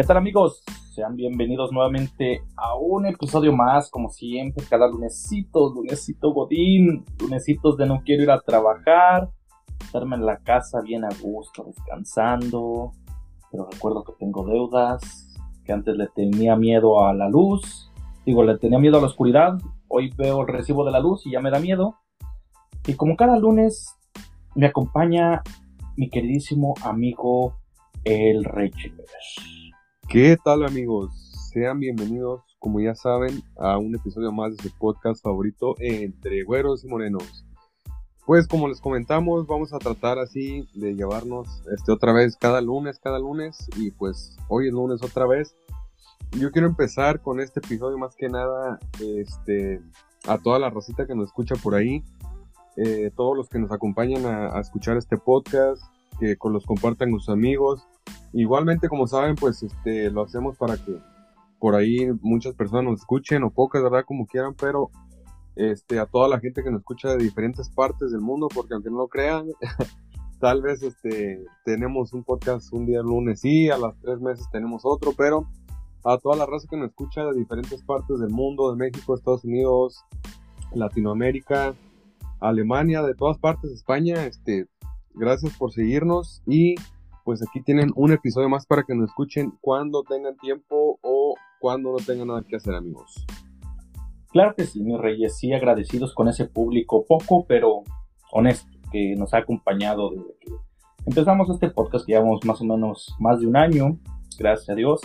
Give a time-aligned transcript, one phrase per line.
[0.00, 0.62] ¿Qué tal amigos?
[0.94, 7.84] Sean bienvenidos nuevamente a un episodio más, como siempre, cada lunesito, lunesito godín, lunesitos de
[7.84, 9.28] no quiero ir a trabajar,
[9.78, 12.92] estarme en la casa bien a gusto, descansando,
[13.50, 15.36] pero recuerdo que tengo deudas,
[15.66, 17.92] que antes le tenía miedo a la luz,
[18.24, 21.32] digo, le tenía miedo a la oscuridad, hoy veo el recibo de la luz y
[21.32, 21.96] ya me da miedo,
[22.86, 23.94] y como cada lunes
[24.54, 25.42] me acompaña
[25.98, 27.58] mi queridísimo amigo
[28.04, 28.94] el Reyes.
[30.10, 31.14] ¿Qué tal amigos?
[31.52, 36.82] Sean bienvenidos, como ya saben, a un episodio más de su podcast favorito entre güeros
[36.82, 37.46] y morenos.
[38.26, 42.98] Pues como les comentamos, vamos a tratar así de llevarnos este otra vez cada lunes,
[42.98, 45.54] cada lunes y pues hoy es lunes otra vez.
[46.32, 49.80] Yo quiero empezar con este episodio más que nada este
[50.26, 52.02] a toda la racita que nos escucha por ahí,
[52.76, 55.84] eh, todos los que nos acompañan a, a escuchar este podcast,
[56.20, 57.86] que los compartan con sus amigos
[58.32, 60.98] Igualmente, como saben, pues este lo hacemos para que
[61.58, 64.04] por ahí muchas personas nos escuchen o pocas, ¿verdad?
[64.06, 64.90] Como quieran, pero
[65.56, 68.90] este a toda la gente que nos escucha de diferentes partes del mundo, porque aunque
[68.90, 69.48] no lo crean,
[70.40, 74.82] tal vez este tenemos un podcast un día lunes y a las tres meses tenemos
[74.84, 75.48] otro, pero
[76.04, 79.44] a toda la raza que nos escucha de diferentes partes del mundo, de México, Estados
[79.44, 80.04] Unidos,
[80.72, 81.74] Latinoamérica,
[82.38, 84.66] Alemania, de todas partes, España, este,
[85.20, 86.74] gracias por seguirnos y
[87.24, 91.92] pues aquí tienen un episodio más para que nos escuchen cuando tengan tiempo o cuando
[91.92, 93.24] no tengan nada que hacer, amigos.
[94.32, 97.82] Claro que sí, mis reyes, sí agradecidos con ese público poco, pero
[98.32, 100.52] honesto, que nos ha acompañado desde que
[101.06, 103.98] empezamos este podcast, que llevamos más o menos más de un año,
[104.38, 105.00] gracias a Dios,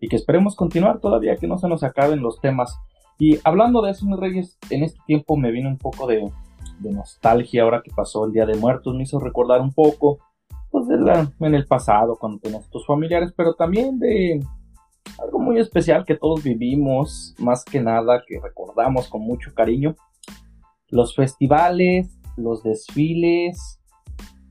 [0.00, 2.78] y que esperemos continuar todavía, que no se nos acaben los temas.
[3.18, 6.30] Y hablando de eso, mis reyes, en este tiempo me vino un poco de,
[6.78, 10.18] de nostalgia ahora que pasó el Día de Muertos, me hizo recordar un poco
[10.70, 10.86] pues
[11.40, 14.40] en el pasado cuando tenías tus familiares, pero también de
[15.22, 19.96] algo muy especial que todos vivimos, más que nada que recordamos con mucho cariño,
[20.90, 23.80] los festivales, los desfiles,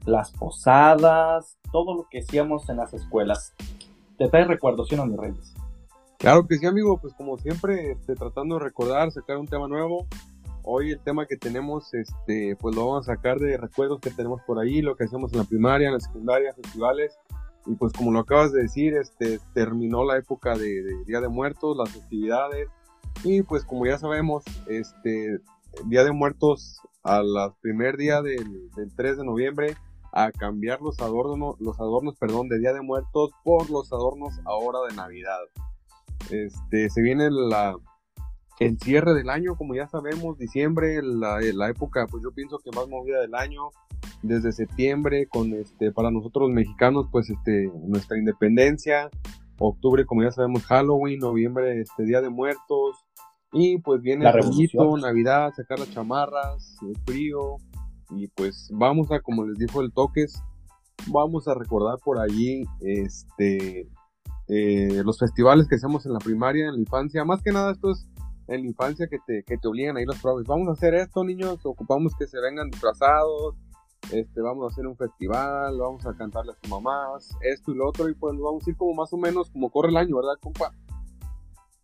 [0.06, 3.54] las posadas, todo lo que hacíamos en las escuelas.
[4.18, 5.54] ¿Te trae recuerdos, sí o no, mis reyes?
[6.18, 10.08] Claro que sí, amigo, pues como siempre, este, tratando de recordar, sacar un tema nuevo,
[10.68, 14.42] hoy el tema que tenemos, este, pues lo vamos a sacar de recuerdos que tenemos
[14.46, 17.18] por ahí, lo que hacemos en la primaria, en la secundaria, festivales.
[17.66, 21.78] Y pues como lo acabas de decir, este, terminó la época de, Día de Muertos,
[21.78, 22.70] las festividades.
[23.24, 25.40] Y pues como ya sabemos, este,
[25.86, 27.26] Día de Muertos al
[27.62, 29.78] primer día del, 3 de noviembre
[30.12, 34.80] a cambiar los adornos, los adornos, perdón, de Día de Muertos por los adornos ahora
[34.90, 35.40] de Navidad.
[36.30, 37.78] Este, se viene la,
[38.60, 42.72] el cierre del año, como ya sabemos, diciembre, la, la, época, pues yo pienso que
[42.76, 43.70] más movida del año,
[44.24, 49.10] desde septiembre, con este, para nosotros mexicanos, pues este, nuestra independencia,
[49.60, 53.06] octubre, como ya sabemos, Halloween, noviembre, este, Día de Muertos,
[53.54, 57.58] y pues viene la el Navidad, sacar las chamarras, el frío,
[58.10, 60.42] y pues vamos a, como les dijo el Toques,
[61.08, 63.88] vamos a recordar por allí, este,
[64.48, 67.92] eh, los festivales que hacemos en la primaria, en la infancia, más que nada esto
[67.92, 68.08] es
[68.48, 70.48] en la infancia que te, que te obligan ahí los profes.
[70.48, 73.56] Vamos a hacer esto, niños, ocupamos que se vengan disfrazados,
[74.12, 77.90] este, vamos a hacer un festival, vamos a cantarle a sus mamás, esto y lo
[77.90, 80.40] otro, y pues vamos a ir como más o menos como corre el año, ¿verdad,
[80.42, 80.72] compa?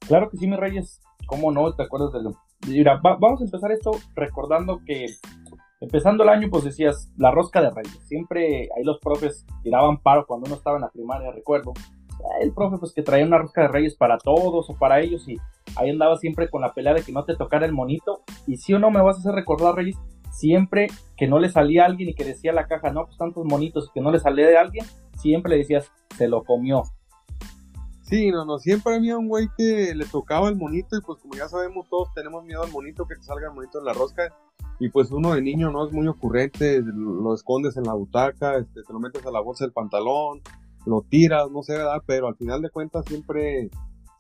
[0.07, 1.73] Claro que sí, mi reyes, ¿cómo no?
[1.73, 2.31] ¿Te acuerdas de lo?
[2.67, 5.07] Mira, vamos a empezar esto recordando que
[5.81, 7.99] empezando el año, pues decías la rosca de reyes.
[8.07, 11.73] Siempre ahí los profes tiraban paro cuando uno estaba en la primaria, recuerdo
[12.41, 15.37] el profe pues que traía una rosca de reyes para todos o para ellos y
[15.75, 18.23] ahí andaba siempre con la pelea de que no te tocara el monito.
[18.47, 19.97] Y si o no me vas a hacer recordar reyes
[20.31, 23.45] siempre que no le salía a alguien y que decía la caja no pues tantos
[23.45, 24.83] monitos que no le salía de alguien
[25.15, 26.81] siempre le decías se lo comió
[28.13, 31.35] Sí, no, no, siempre había un güey que le tocaba el monito y pues como
[31.35, 34.31] ya sabemos todos tenemos miedo al monito, que te salga el monito en la rosca.
[34.79, 38.83] Y pues uno de niño no es muy ocurrente, lo escondes en la butaca, este,
[38.83, 40.41] te lo metes a la bolsa del pantalón,
[40.85, 42.03] lo tiras, no sé, ¿verdad?
[42.05, 43.71] Pero al final de cuentas siempre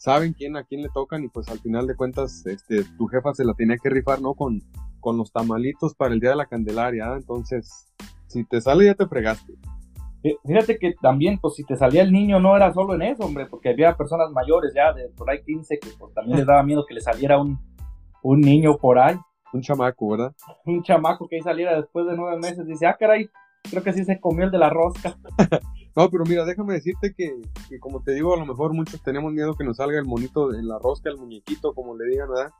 [0.03, 3.33] saben quién a quién le tocan y pues al final de cuentas este tu jefa
[3.33, 4.33] se la tenía que rifar, ¿no?
[4.33, 4.61] Con,
[4.99, 7.87] con los tamalitos para el día de la Candelaria, entonces
[8.27, 9.53] si te sale ya te fregaste.
[10.45, 13.45] Fíjate que también, pues si te salía el niño no era solo en eso, hombre,
[13.45, 16.85] porque había personas mayores ya de por ahí 15 que pues, también les daba miedo
[16.85, 17.57] que le saliera un,
[18.23, 19.15] un niño por ahí.
[19.53, 20.33] Un chamaco, ¿verdad?
[20.65, 23.29] Un chamaco que ahí saliera después de nueve meses, dice, ah, caray,
[23.69, 25.15] creo que sí se comió el de la rosca.
[25.95, 29.53] No, pero mira, déjame decirte que, como te digo, a lo mejor muchos tenemos miedo
[29.55, 32.51] que nos salga el monito en la rosca, el muñequito, como le digan, ¿verdad?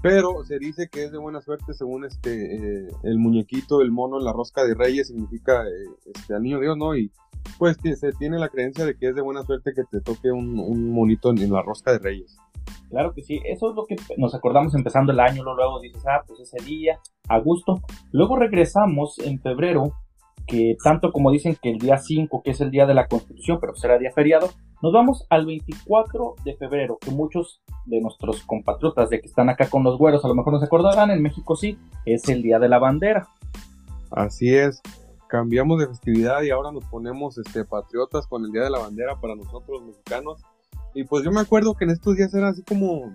[0.00, 4.18] Pero se dice que es de buena suerte según este eh, el muñequito, el mono
[4.18, 6.96] en la rosca de reyes significa eh, este al niño Dios, ¿no?
[6.96, 7.10] Y
[7.58, 10.30] pues que se tiene la creencia de que es de buena suerte que te toque
[10.30, 12.36] un, monito en, la rosca de reyes.
[12.90, 16.22] Claro que sí, eso es lo que nos acordamos empezando el año, luego dices, ah,
[16.26, 17.80] pues ese día, a gusto.
[18.12, 19.92] Luego regresamos en febrero,
[20.48, 23.58] que tanto como dicen que el día 5, que es el día de la Constitución,
[23.60, 24.48] pero será día feriado,
[24.82, 29.68] nos vamos al 24 de febrero, que muchos de nuestros compatriotas de que están acá
[29.68, 32.58] con los güeros a lo mejor no se acordarán, en México sí, es el día
[32.58, 33.28] de la bandera.
[34.10, 34.80] Así es,
[35.28, 39.20] cambiamos de festividad y ahora nos ponemos este, patriotas con el Día de la Bandera
[39.20, 40.40] para nosotros mexicanos.
[40.94, 43.14] Y pues yo me acuerdo que en estos días era así como,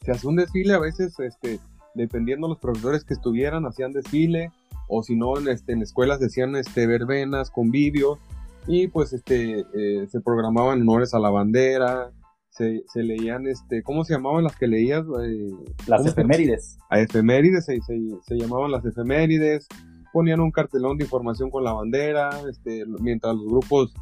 [0.00, 1.60] se hacía un desfile a veces, este,
[1.94, 4.50] dependiendo de los profesores que estuvieran, hacían desfile,
[4.88, 8.18] o si no, en, este, en escuelas decían este, verbenas, convivios,
[8.66, 12.12] y pues este, eh, se programaban honores a la bandera,
[12.50, 15.04] se, se, leían, este, ¿cómo se llamaban las que leías?
[15.22, 15.50] Eh,
[15.86, 16.78] las efemérides.
[16.88, 19.66] A efemérides, se, se, se, llamaban las efemérides,
[20.12, 23.92] ponían un cartelón de información con la bandera, este, mientras los grupos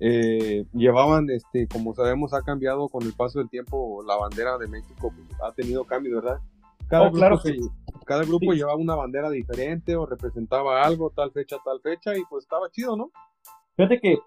[0.00, 4.66] eh, llevaban, este, como sabemos, ha cambiado con el paso del tiempo la bandera de
[4.66, 6.40] México, pues, ha tenido cambio, ¿verdad?
[6.92, 7.38] Cada oh, grupo,
[8.04, 12.44] cada grupo llevaba una bandera diferente o representaba algo, tal fecha, tal fecha, y pues
[12.44, 13.10] estaba chido, ¿no?
[13.76, 14.18] Fíjate que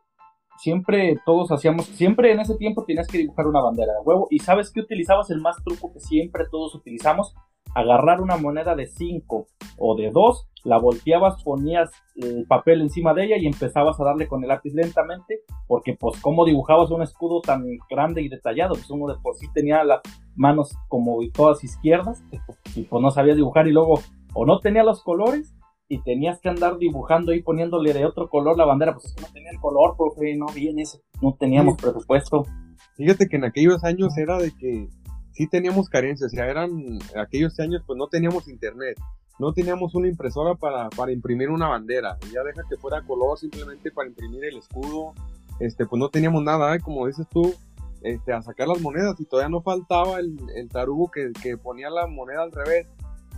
[0.57, 4.39] siempre todos hacíamos, siempre en ese tiempo tenías que dibujar una bandera de huevo, y
[4.39, 5.29] ¿sabes qué utilizabas?
[5.29, 7.35] El más truco que siempre todos utilizamos,
[7.75, 9.45] agarrar una moneda de 5
[9.77, 14.27] o de 2, la volteabas, ponías el papel encima de ella y empezabas a darle
[14.27, 18.89] con el lápiz lentamente, porque pues como dibujabas un escudo tan grande y detallado, pues
[18.89, 20.01] uno de por sí tenía las
[20.35, 22.23] manos como todas izquierdas
[22.75, 23.99] y pues no sabía dibujar y luego
[24.33, 25.55] o no tenía los colores
[25.87, 29.21] y tenías que andar dibujando y poniéndole de otro color la bandera, pues es que
[29.21, 32.43] no tenía el color, profe, no bien ese, no teníamos presupuesto.
[32.95, 34.87] Fíjate que en aquellos años era de que
[35.31, 36.71] sí teníamos carencias, o sea, eran
[37.15, 38.97] aquellos años pues no teníamos internet,
[39.39, 43.91] no teníamos una impresora para, para imprimir una bandera, ya deja que fuera color simplemente
[43.91, 45.13] para imprimir el escudo,
[45.59, 46.79] este pues no teníamos nada, ¿eh?
[46.79, 47.53] como dices tú,
[48.01, 51.89] este, a sacar las monedas y todavía no faltaba el, el tarugo que, que, ponía
[51.89, 52.87] la moneda al revés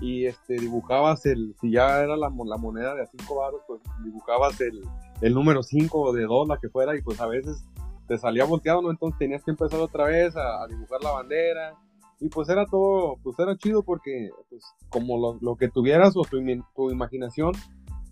[0.02, 3.82] y este dibujabas el, si ya era la, la moneda de a 5 baros, pues
[4.04, 4.82] dibujabas el,
[5.22, 7.64] el número 5 o de 2, la que fuera, y pues a veces
[8.08, 8.92] te salía volteado, ¿no?
[8.92, 11.74] Entonces tenías que empezar otra vez a, a dibujar la bandera,
[12.20, 16.24] y pues era todo, pues era chido porque pues como lo, lo que tuvieras o
[16.24, 16.38] tu,
[16.76, 17.54] tu, imaginación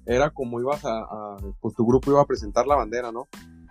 [0.05, 3.27] era como ibas a, pues tu grupo iba a presentar la bandera, ¿no?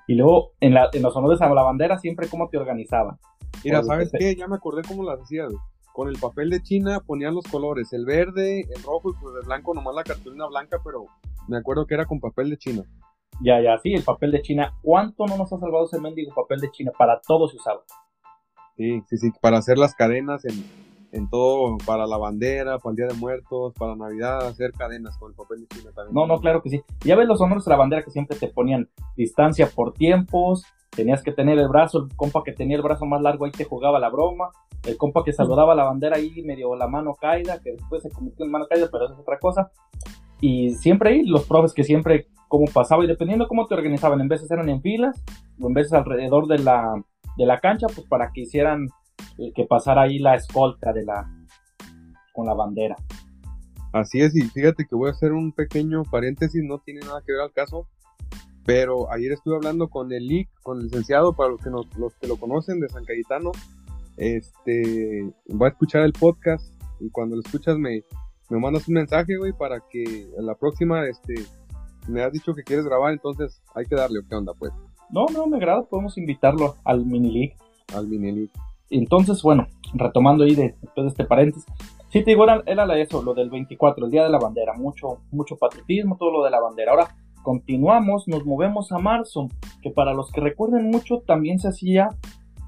[0.06, 3.16] Y luego en, la, en los honores a la bandera siempre cómo te organizaban.
[3.64, 4.34] Mira, ¿sabes qué?
[4.34, 5.52] Ya me acordé cómo las hacías.
[5.92, 9.46] Con el papel de China ponían los colores, el verde, el rojo y pues el
[9.46, 11.06] blanco, nomás la cartulina blanca, pero
[11.46, 12.82] me acuerdo que era con papel de China.
[13.40, 14.75] Ya, ya, sí, el papel de China.
[14.82, 16.90] ¿Cuánto no nos ha salvado ese mendigo papel de China?
[16.98, 17.84] Para todo se usaba.
[18.76, 20.64] Sí, sí, sí, para hacer las cadenas en,
[21.12, 25.30] en todo, para la bandera, para el Día de Muertos, para Navidad, hacer cadenas con
[25.30, 26.14] el papel de China también.
[26.14, 26.82] No, no, claro que sí.
[27.04, 31.22] Ya ves los honores de la bandera que siempre te ponían distancia por tiempos, tenías
[31.22, 34.00] que tener el brazo, el compa que tenía el brazo más largo ahí te jugaba
[34.00, 34.50] la broma,
[34.84, 38.44] el compa que saludaba la bandera ahí medio la mano caída, que después se convirtió
[38.44, 39.70] en mano caída, pero es otra cosa.
[40.40, 44.28] Y siempre ahí los profes que siempre como pasaba y dependiendo cómo te organizaban, en
[44.28, 45.22] veces eran en filas
[45.60, 47.02] o en veces alrededor de la
[47.36, 48.86] de la cancha, pues para que hicieran
[49.38, 51.28] eh, que pasara ahí la escolta de la
[52.32, 52.96] con la bandera.
[53.92, 57.32] Así es, y fíjate que voy a hacer un pequeño paréntesis, no tiene nada que
[57.32, 57.88] ver al caso,
[58.67, 62.26] pero ayer estuve hablando con el IC, con el licenciado, para los que, los que
[62.26, 63.53] lo conocen de San Cayetano,
[64.17, 68.03] este, voy a escuchar el podcast y cuando lo escuchas me,
[68.50, 71.34] me mandas un mensaje, güey, para que en la próxima, este,
[72.08, 74.72] me has dicho que quieres grabar, entonces hay que darle, ¿qué onda, pues?
[75.11, 77.56] No, no, me agrada, podemos invitarlo al mini league.
[77.94, 78.51] Al mini league.
[78.91, 81.67] Entonces, bueno, retomando ahí de, después de este paréntesis.
[82.11, 85.19] Sí, te digo, era, era eso, lo del 24, el Día de la Bandera, mucho,
[85.32, 86.93] mucho patriotismo, todo lo de la bandera.
[86.93, 89.49] Ahora, continuamos, nos movemos a marzo,
[89.82, 92.11] que para los que recuerden mucho, también se hacía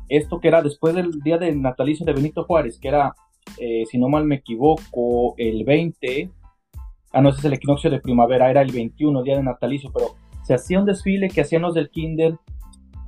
[0.09, 3.15] esto que era después del día de natalicio de Benito Juárez, que era,
[3.59, 6.31] eh, si no mal me equivoco, el 20,
[7.13, 10.15] ah, no, ese es el equinoccio de primavera, era el 21, día de natalicio, pero
[10.47, 12.39] se hacía un desfile que hacían los del Kinder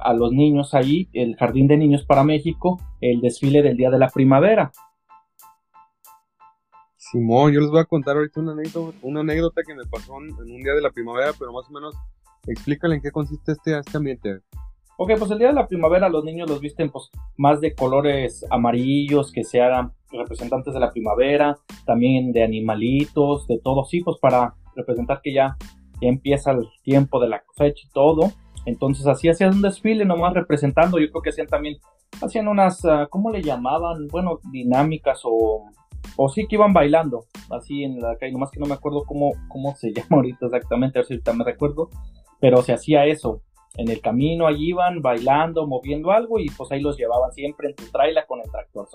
[0.00, 3.98] a los niños ahí, el Jardín de Niños para México, el desfile del Día de
[3.98, 4.72] la Primavera.
[6.96, 10.34] Simón, yo les voy a contar ahorita una anécdota, una anécdota que me pasó en,
[10.36, 11.94] un día de la primavera, pero más o menos
[12.48, 14.40] explícale en qué consiste este, este ambiente.
[14.96, 18.44] Ok, pues el día de la primavera los niños los visten pues más de colores
[18.50, 24.56] amarillos, que sean representantes de la primavera, también de animalitos, de todos sí, pues para
[24.74, 25.56] representar que ya
[26.00, 28.32] ya empieza el tiempo de la cosecha y todo.
[28.66, 31.78] Entonces así hacían un desfile nomás representando, yo creo que hacían también,
[32.22, 34.08] hacían unas, ah, ¿cómo le llamaban?
[34.08, 35.70] Bueno, dinámicas o,
[36.16, 39.32] o sí que iban bailando, así en la calle, nomás que no me acuerdo cómo,
[39.48, 41.88] cómo se llama ahorita exactamente, a ver si ahorita me recuerdo,
[42.40, 43.40] pero se hacía eso.
[43.76, 47.76] en el camino allí iban bailando, moviendo algo y pues ahí los llevaban siempre en
[47.76, 48.88] tu trailer con el tractor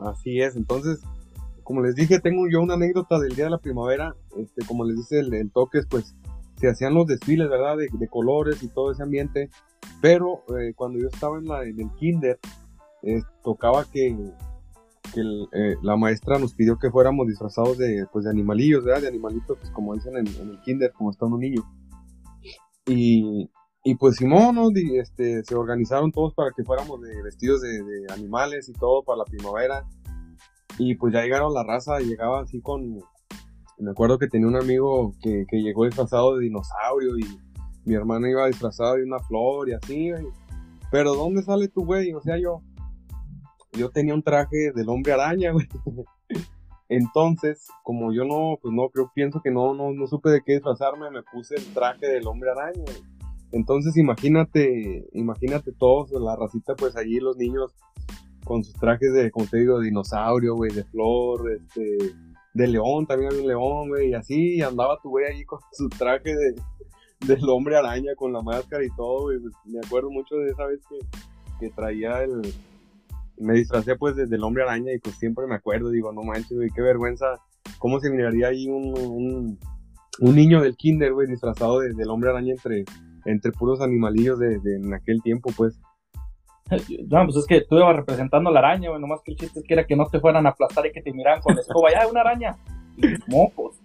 [0.00, 1.02] Así es, entonces,
[1.68, 4.96] como les dije, tengo yo una anécdota del día de la primavera, este, como les
[4.96, 6.16] dice el, el toques, pues
[6.56, 7.76] se hacían los desfiles, ¿verdad?
[7.76, 9.50] De, colores y todo ese ambiente,
[10.00, 12.38] pero eh, cuando yo estaba en, la, en el kinder,
[13.44, 14.16] tocaba que,
[15.12, 15.20] que
[15.52, 19.02] eh, la maestra nos pidió que fuéramos disfrazados de, pues, de animalillos, ¿verdad?
[19.02, 21.62] De animalitos, pues como dicen en, en el kinder, como está un niño.
[22.86, 23.50] Y,
[23.84, 24.70] y pues Simón, ¿no?
[25.00, 29.24] este, se organizaron todos para que fuéramos de vestidos de, animales y todo para la
[29.24, 29.86] primavera.
[30.78, 33.00] Y pues ya llegaron la raza, llegaba así con...
[33.78, 37.24] Me acuerdo que tenía un amigo que, que llegó disfrazado de dinosaurio y
[37.84, 40.10] mi hermano iba disfrazado de una flor y así,
[40.90, 42.12] Pero ¿dónde sale tu güey?
[42.12, 42.62] O sea, yo...
[43.72, 45.68] Yo tenía un traje del hombre araña, güey.
[46.88, 50.54] Entonces, como yo no, pues no, creo, pienso que no, no, no supe de qué
[50.54, 52.84] disfrazarme, me puse el traje del hombre araña.
[53.52, 57.74] Entonces, imagínate, imagínate todos, la racita, pues allí los niños
[58.48, 62.14] con sus trajes de, como te digo, de dinosaurio, güey, de flor, este,
[62.54, 65.90] de león, también había un león, güey, y así andaba tu güey ahí con su
[65.90, 66.54] traje de,
[67.26, 69.38] del hombre araña, con la máscara y todo, güey.
[69.38, 70.98] Pues, me acuerdo mucho de esa vez que,
[71.60, 72.40] que traía el,
[73.36, 76.56] me disfracé pues desde el hombre araña y pues siempre me acuerdo, digo, no manches,
[76.56, 77.26] güey, qué vergüenza,
[77.78, 79.58] cómo se miraría ahí un,
[80.20, 82.86] un, niño del kinder, güey, disfrazado de, del hombre araña entre,
[83.26, 85.78] entre puros animalillos de, en aquel tiempo, pues.
[87.08, 89.66] No, pues es que tú ibas representando la araña, güey, nomás que el chiste es
[89.66, 91.90] que era que no te fueran a aplastar y que te miraran con la escoba,
[91.90, 92.56] ya, una araña,
[93.26, 93.76] mocos.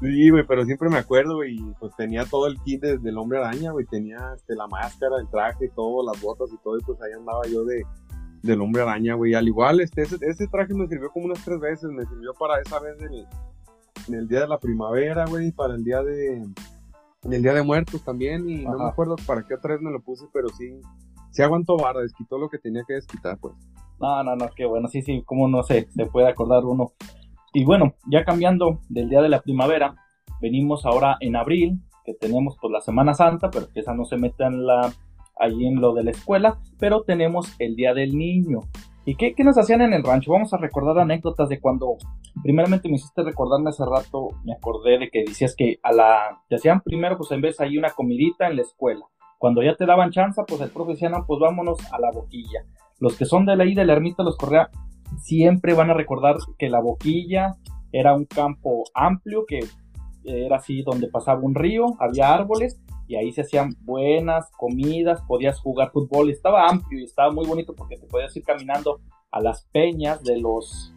[0.00, 3.72] Sí, güey, pero siempre me acuerdo, güey, pues tenía todo el kit del hombre araña,
[3.72, 7.12] güey, tenía este, la máscara, el traje, todo, las botas y todo, y pues ahí
[7.12, 7.82] andaba yo de,
[8.42, 9.34] del hombre araña, güey.
[9.34, 11.90] Al igual, este, ese, traje me sirvió como unas tres veces.
[11.90, 13.26] Me sirvió para esa vez del,
[14.08, 16.46] en el día de la primavera, güey, para el día de.
[17.24, 18.48] el día de muertos también.
[18.48, 20.80] Y no me acuerdo para qué otra vez me lo puse, pero sí.
[21.38, 23.54] Sí aguantó vara, desquitó lo que tenía que desquitar, pues.
[24.00, 24.88] No, no, no, qué bueno.
[24.88, 26.94] Sí, sí, como no sé, se puede acordar uno.
[27.54, 29.94] Y bueno, ya cambiando del día de la primavera,
[30.40, 34.16] venimos ahora en abril, que tenemos pues la Semana Santa, pero que esa no se
[34.16, 34.92] mete en la
[35.38, 38.62] ahí en lo de la escuela, pero tenemos el Día del Niño.
[39.04, 40.32] ¿Y qué, qué, nos hacían en el rancho?
[40.32, 41.98] Vamos a recordar anécdotas de cuando,
[42.42, 46.56] primeramente me hiciste recordarme hace rato, me acordé de que decías que a la, te
[46.56, 49.04] hacían primero, pues en vez ahí una comidita en la escuela.
[49.38, 52.64] Cuando ya te daban chance, pues el profe decía, no, pues vámonos a la boquilla.
[52.98, 54.70] Los que son de la de la ermita los Correa
[55.20, 57.56] siempre van a recordar que la boquilla
[57.92, 59.60] era un campo amplio que
[60.24, 65.58] era así donde pasaba un río, había árboles y ahí se hacían buenas comidas, podías
[65.60, 69.64] jugar fútbol, estaba amplio y estaba muy bonito porque te podías ir caminando a las
[69.72, 70.92] peñas de los,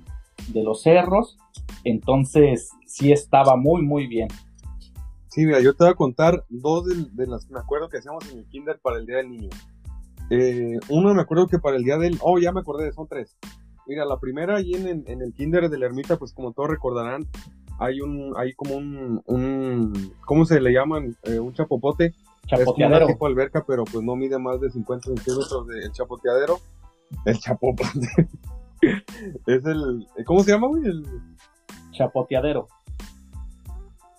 [0.49, 1.37] de los cerros,
[1.83, 4.27] entonces sí estaba muy muy bien.
[5.31, 8.29] Sí, mira, yo te voy a contar dos de, las que me acuerdo que hacíamos
[8.31, 9.49] en el kinder para el Día del Niño.
[10.29, 12.17] Eh, uno me acuerdo que para el Día del...
[12.21, 13.37] Oh, ya me acordé, son tres.
[13.87, 17.27] Mira, la primera allí en, en el kinder de la ermita, pues como todos recordarán,
[17.81, 21.17] hay un, hay como un, un ¿cómo se le llaman?
[21.23, 22.13] Eh, un chapopote.
[22.45, 23.07] Chapoteadero.
[23.07, 26.59] Es tipo alberca, pero pues no mide más de 50 centímetros de, el chapoteadero.
[27.25, 28.29] El chapopote.
[29.47, 30.83] es el, ¿cómo se llama, güey?
[30.85, 31.03] El
[31.91, 32.67] chapoteadero.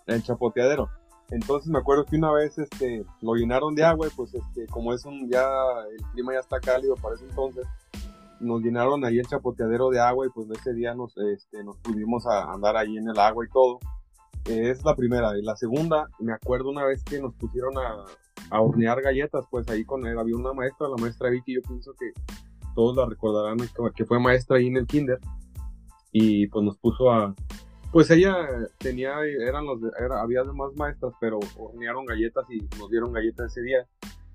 [0.06, 0.88] El chapoteadero.
[1.32, 4.92] Entonces me acuerdo que una vez este lo llenaron de agua y pues este como
[4.92, 5.44] es un ya
[5.90, 7.66] el clima ya está cálido para ese entonces
[8.42, 12.26] nos llenaron ahí el chapoteadero de agua y pues ese día nos, este, nos pudimos
[12.26, 13.78] a andar ahí en el agua y todo.
[14.46, 15.38] Eh, es la primera.
[15.38, 18.04] Y la segunda, me acuerdo una vez que nos pusieron a,
[18.50, 21.92] a hornear galletas, pues ahí con él había una maestra, la maestra Vicky, yo pienso
[21.94, 22.12] que
[22.74, 23.58] todos la recordarán,
[23.94, 25.20] que fue maestra ahí en el kinder.
[26.10, 27.34] Y pues nos puso a...
[27.92, 28.34] Pues ella
[28.78, 29.12] tenía,
[29.46, 33.86] eran los, era, había demás maestras, pero hornearon galletas y nos dieron galletas ese día.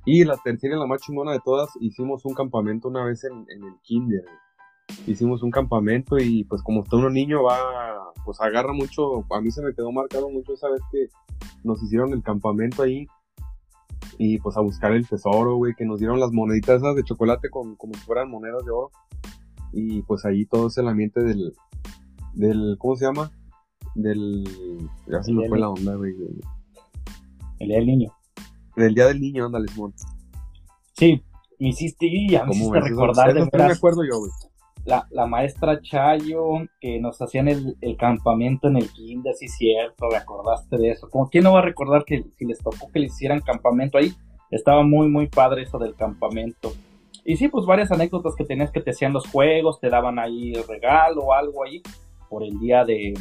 [0.06, 3.46] Y la tercera y la más chingona de todas, hicimos un campamento una vez en,
[3.50, 4.24] el kinder.
[5.08, 9.50] Hicimos un campamento y pues como está uno niño va, pues agarra mucho, a mí
[9.50, 11.08] se me quedó marcado mucho esa vez que
[11.64, 13.08] nos hicieron el campamento ahí
[14.20, 17.50] y pues a buscar el tesoro, güey, que nos dieron las moneditas esas de chocolate
[17.50, 18.92] con, como si fueran monedas de oro.
[19.74, 21.54] Y pues ahí todo es el ambiente del,
[22.34, 23.32] del, ¿cómo se llama?
[23.98, 24.44] Del,
[25.08, 26.14] ya se me fue la onda, güey.
[27.60, 28.12] El día del niño.
[28.76, 29.92] Del Día del Niño, ándale, Simón.
[30.94, 31.24] Sí,
[31.60, 34.32] me hiciste, ya me hiciste recordar de me acuerdo yo, güey.
[34.86, 40.08] La, la, maestra Chayo, que nos hacían el, el, campamento en el kinder, sí cierto,
[40.10, 41.10] ¿me acordaste de eso?
[41.10, 44.14] Como quién no va a recordar que si les tocó que le hicieran campamento ahí,
[44.52, 46.72] estaba muy, muy padre eso del campamento.
[47.26, 50.54] Y sí, pues varias anécdotas que tenías que te hacían los juegos, te daban ahí
[50.54, 51.82] el regalo o algo ahí
[52.30, 53.16] por el día de,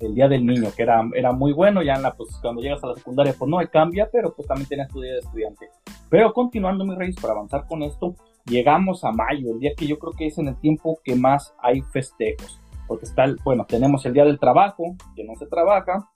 [0.00, 2.82] el Día del Niño, que era, era muy bueno, ya en la, pues cuando llegas
[2.84, 5.68] a la secundaria pues no cambia, pero pues también tenías tu día de estudiante.
[6.10, 9.98] Pero continuando mi reyes, para avanzar con esto, llegamos a mayo, el día que yo
[9.98, 14.04] creo que es en el tiempo que más hay festejos, porque está, el, bueno, tenemos
[14.06, 16.08] el Día del Trabajo, que no se trabaja,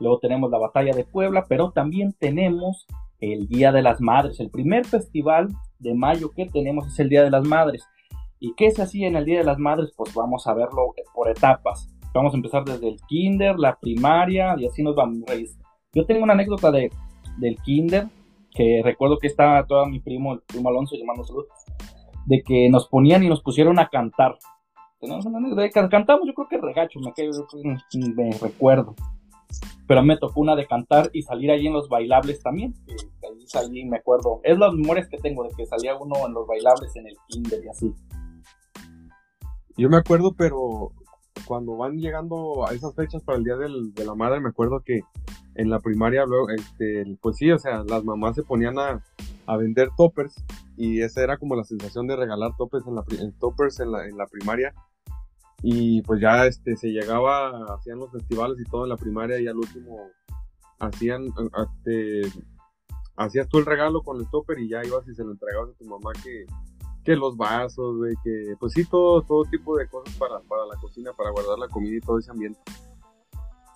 [0.00, 2.86] luego tenemos la Batalla de Puebla, pero también tenemos
[3.20, 7.22] el Día de las Madres, el primer festival de mayo que tenemos es el Día
[7.22, 7.84] de las Madres.
[8.40, 9.92] ¿Y qué se hacía en el Día de las Madres?
[9.96, 11.88] Pues vamos a verlo por etapas.
[12.18, 15.20] Vamos a empezar desde el kinder, la primaria y así nos vamos.
[15.92, 16.90] Yo tengo una anécdota de,
[17.36, 18.08] del kinder
[18.52, 21.44] que recuerdo que estaba todo mi primo, el primo Alonso, llamando salud,
[22.26, 24.36] de que nos ponían y nos pusieron a cantar.
[24.98, 27.12] Tenemos una anécdota de que cantamos, yo creo que regacho, me,
[28.16, 28.96] me recuerdo.
[29.86, 32.74] Pero me tocó una de cantar y salir ahí en los bailables también.
[33.22, 34.40] Ahí salí, me acuerdo.
[34.42, 37.64] Es las memorias que tengo de que salía uno en los bailables en el kinder
[37.64, 37.94] y así.
[39.76, 40.90] Yo me acuerdo, pero
[41.46, 45.02] cuando van llegando a esas fechas para el Día de la Madre, me acuerdo que
[45.54, 49.02] en la primaria, luego, este, pues sí, o sea, las mamás se ponían a,
[49.58, 50.44] vender toppers
[50.76, 53.04] y esa era como la sensación de regalar toppers en la,
[53.40, 54.74] toppers en la, en la primaria.
[55.62, 59.48] Y pues ya este se llegaba, hacían los festivales y todo en la primaria y
[59.48, 59.96] al último
[60.78, 62.22] hacían, este,
[63.16, 65.78] hacías tú el regalo con el topper y ya ibas y se lo entregabas a
[65.78, 66.44] tu mamá que
[67.08, 70.76] que los vasos, güey, que pues sí, todo, todo tipo de cosas para, para la
[70.78, 72.60] cocina, para guardar la comida y todo ese ambiente.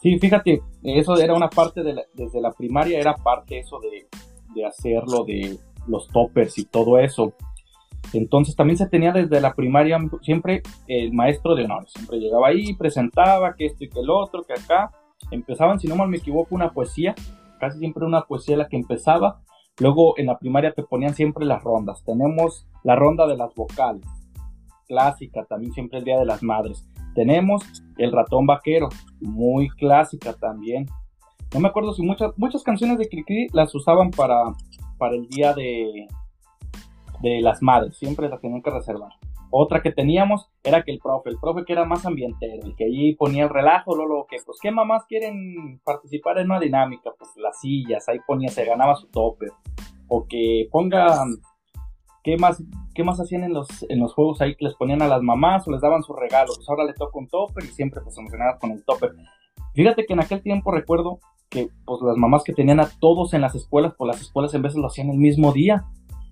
[0.03, 4.07] Sí, fíjate, eso era una parte de desde la primaria, era parte eso de,
[4.55, 5.59] de hacerlo, de
[5.89, 7.33] los toppers y todo eso.
[8.13, 12.75] Entonces también se tenía desde la primaria siempre el maestro de honor, siempre llegaba ahí,
[12.75, 14.91] presentaba que esto y que el otro, que acá.
[15.31, 17.15] Empezaban, si no mal me equivoco, una poesía,
[17.59, 19.41] casi siempre una poesía la que empezaba,
[19.79, 22.03] Luego en la primaria te ponían siempre las rondas.
[22.05, 24.07] Tenemos la ronda de las vocales,
[24.87, 26.87] clásica, también siempre el Día de las Madres.
[27.15, 27.63] Tenemos
[27.99, 28.89] el ratón vaquero,
[29.21, 30.87] muy clásica también.
[31.53, 34.43] No me acuerdo si muchas, muchas canciones de Cricri las usaban para,
[34.99, 36.07] para el Día de,
[37.21, 39.13] de las Madres, siempre las tenían que reservar.
[39.55, 42.87] Otra que teníamos era que el profe, el profe que era más ambientero, el que
[42.87, 47.11] allí ponía el relajo, lo que, pues, ¿qué mamás quieren participar en una dinámica?
[47.19, 49.49] Pues las sillas, ahí ponía, se ganaba su tope.
[50.09, 51.37] O que pongan,
[52.25, 52.63] ¿qué más,
[52.95, 55.69] qué más hacían en los, en los juegos ahí que les ponían a las mamás
[55.69, 56.57] o les daban sus regalos?
[56.57, 59.13] Pues ahora le toca un topper y siempre pues emocionadas con el topper.
[59.75, 61.19] Fíjate que en aquel tiempo recuerdo
[61.51, 64.63] que pues las mamás que tenían a todos en las escuelas, pues las escuelas en
[64.63, 65.85] veces lo hacían el mismo día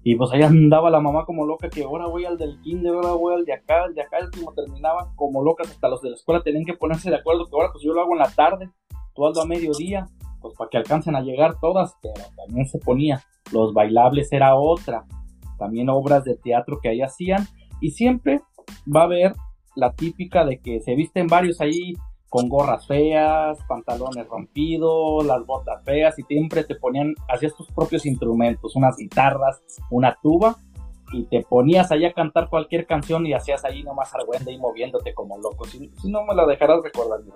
[0.03, 3.13] y pues ahí andaba la mamá como loca, que ahora voy al del kinder, ahora
[3.13, 6.11] voy al de acá, el de acá, el último terminaba como locas, hasta los de
[6.11, 8.31] la escuela tenían que ponerse de acuerdo, que ahora pues yo lo hago en la
[8.31, 8.71] tarde,
[9.15, 10.07] tú hazlo a mediodía,
[10.41, 15.05] pues para que alcancen a llegar todas, pero también se ponía, los bailables era otra,
[15.59, 17.47] también obras de teatro que ahí hacían,
[17.81, 18.41] y siempre
[18.95, 19.35] va a haber
[19.77, 21.93] la típica de que se visten varios ahí
[22.31, 28.07] con gorras feas, pantalones rompidos, las botas feas y siempre te ponían, hacías tus propios
[28.07, 30.57] instrumentos, unas guitarras, una tuba
[31.13, 35.13] y te ponías ahí a cantar cualquier canción y hacías ahí nomás argüende y moviéndote
[35.13, 35.65] como loco.
[35.65, 37.33] Si, no me la dejarás recordar, mi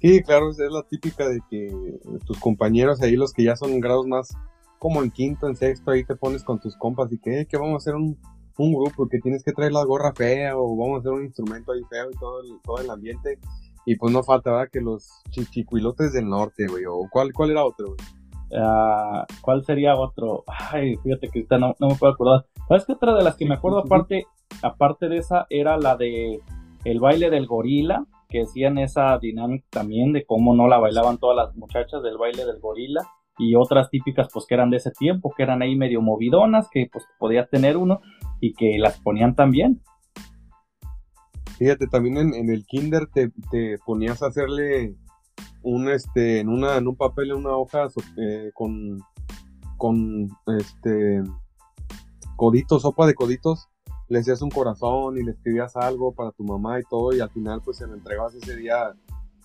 [0.00, 4.08] Sí, claro, es la típica de que tus compañeros ahí, los que ya son grados
[4.08, 4.36] más
[4.80, 7.74] como en quinto, en sexto, ahí te pones con tus compas y que, que vamos
[7.74, 8.18] a hacer un,
[8.58, 11.72] un grupo, que tienes que traer la gorra fea o vamos a hacer un instrumento
[11.72, 13.38] ahí feo y todo el, todo el ambiente
[13.88, 14.68] y pues no falta, ¿verdad?
[14.70, 16.84] Que los chichicuilotes del norte, güey.
[16.84, 17.98] ¿O cuál, cuál era otro, güey?
[18.54, 20.44] Ah, ¿Cuál sería otro?
[20.46, 22.44] Ay, fíjate que ahorita no, me puedo acordar.
[22.68, 24.26] ¿Sabes qué otra de las que me acuerdo aparte,
[24.62, 26.38] aparte de esa era la de
[26.84, 28.04] el baile del gorila?
[28.28, 32.44] Que hacían esa dinámica también de cómo no la bailaban todas las muchachas del baile
[32.44, 33.00] del gorila.
[33.38, 36.90] Y otras típicas pues que eran de ese tiempo, que eran ahí medio movidonas, que
[36.92, 38.02] pues podías tener uno
[38.38, 39.80] y que las ponían también.
[41.58, 43.30] Fíjate, también en, el kinder te,
[43.84, 44.94] ponías a hacerle
[45.62, 49.00] un este en una en un papel en una hoja eh, con
[49.76, 51.22] con este
[52.36, 53.68] coditos sopa de coditos.
[54.08, 57.30] Le hacías un corazón y le escribías algo para tu mamá y todo y al
[57.30, 58.94] final pues se lo entregabas ese día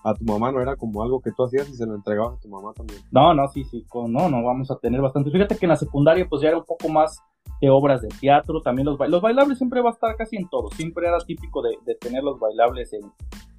[0.04, 0.52] a tu mamá.
[0.52, 3.02] No era como algo que tú hacías y se lo entregabas a tu mamá también.
[3.12, 5.32] No no sí sí no no vamos a tener bastante.
[5.32, 7.24] Fíjate que en la secundaria pues ya era un poco más
[7.62, 10.70] de obras de teatro, también los, los bailables siempre va a estar casi en todo,
[10.72, 12.92] siempre era típico de, tener los bailables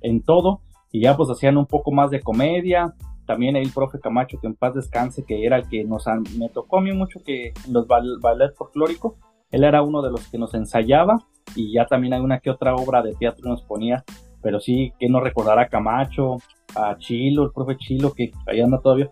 [0.03, 0.61] en, todo,
[0.93, 2.95] y ya pues hacían un poco más de comedia,
[3.27, 6.05] también el profe Camacho, que en paz descanse, que era el que nos,
[6.39, 9.15] me tocó a mí mucho que los bailes folclóricos,
[9.51, 11.19] él era uno de los que nos ensayaba,
[11.57, 14.05] y ya también hay una que otra obra de teatro nos ponía,
[14.43, 16.37] pero sí, que nos recordará Camacho,
[16.77, 19.11] a Chilo, el profe Chilo, que ahí anda todavía,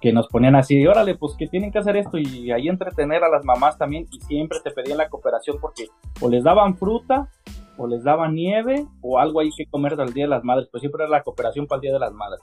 [0.00, 3.28] que nos ponían así, órale, pues que tienen que hacer esto y ahí entretener a
[3.28, 5.88] las mamás también y siempre te pedían la cooperación porque
[6.20, 7.28] o les daban fruta
[7.76, 10.80] o les daba nieve o algo ahí que comer del Día de las Madres, pues
[10.80, 12.40] siempre era la cooperación para el Día de las Madres.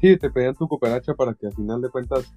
[0.00, 2.32] Sí, te pedían tu cooperacha para que al final de cuentas,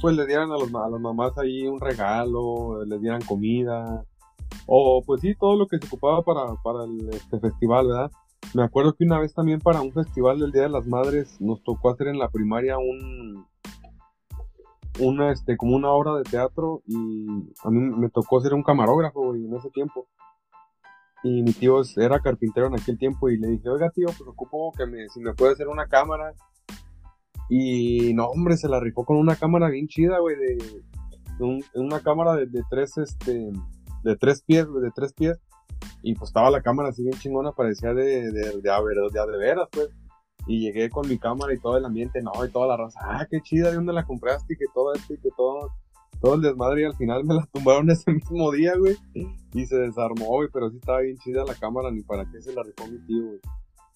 [0.00, 4.04] pues le dieran a, los, a las mamás ahí un regalo, les dieran comida,
[4.66, 8.10] o pues sí, todo lo que se ocupaba para, para el, este festival, ¿verdad?
[8.54, 11.62] Me acuerdo que una vez también para un festival del Día de las Madres nos
[11.62, 13.46] tocó hacer en la primaria un,
[15.00, 17.26] una, este, como una obra de teatro y
[17.62, 20.08] a mí me tocó ser un camarógrafo en ese tiempo.
[21.22, 24.72] Y mi tío era carpintero en aquel tiempo y le dije, oiga tío, pues ocupo
[24.76, 26.32] que me, si me puede hacer una cámara.
[27.48, 30.58] Y no, hombre, se la rifó con una cámara bien chida, güey, de,
[31.74, 33.50] una cámara de, tres, este,
[34.04, 35.38] de tres pies, de tres pies.
[36.02, 39.68] Y pues estaba la cámara así bien chingona, parecía de, de, de, de, de veras,
[39.70, 39.88] pues.
[40.46, 43.26] Y llegué con mi cámara y todo el ambiente, no, y toda la raza, ah,
[43.30, 44.54] qué chida, ¿de dónde la compraste?
[44.54, 45.72] Y que todo esto y que todo,
[46.20, 48.96] todo el desmadre y al final me la tumbaron ese mismo día, güey.
[49.52, 52.54] Y se desarmó, güey, pero sí estaba bien chida la cámara, ni para qué se
[52.54, 53.40] la rifó mi tío, güey.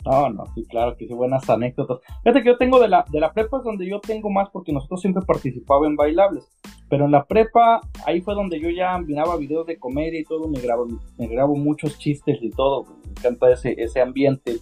[0.05, 1.99] No, no, sí, claro que sí, buenas anécdotas.
[2.23, 4.73] Fíjate que yo tengo de la, de la prepa es donde yo tengo más porque
[4.73, 6.51] nosotros siempre participaba en bailables.
[6.89, 10.49] Pero en la prepa, ahí fue donde yo ya miraba videos de comedia y todo,
[10.49, 12.85] me grabo, me grabo muchos chistes y todo.
[13.05, 14.59] Me encanta ese, ese ambiente.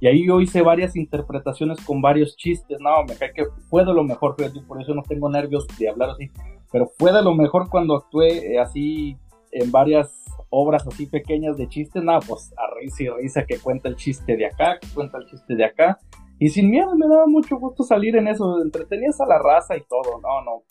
[0.00, 2.80] Y ahí yo hice varias interpretaciones con varios chistes.
[2.80, 4.34] No, me cae que fue de lo mejor,
[4.66, 6.30] por eso no tengo nervios de hablar así.
[6.72, 9.16] Pero fue de lo mejor cuando actué eh, así
[9.52, 10.10] en varias
[10.50, 12.02] obras así pequeñas de chistes.
[12.02, 15.26] Nada, pues a risa y risa que cuenta el chiste de acá, que cuenta el
[15.26, 15.98] chiste de acá.
[16.38, 18.60] Y sin miedo, me daba mucho gusto salir en eso.
[18.60, 20.20] Entretenías a la raza y todo.
[20.20, 20.64] No, no.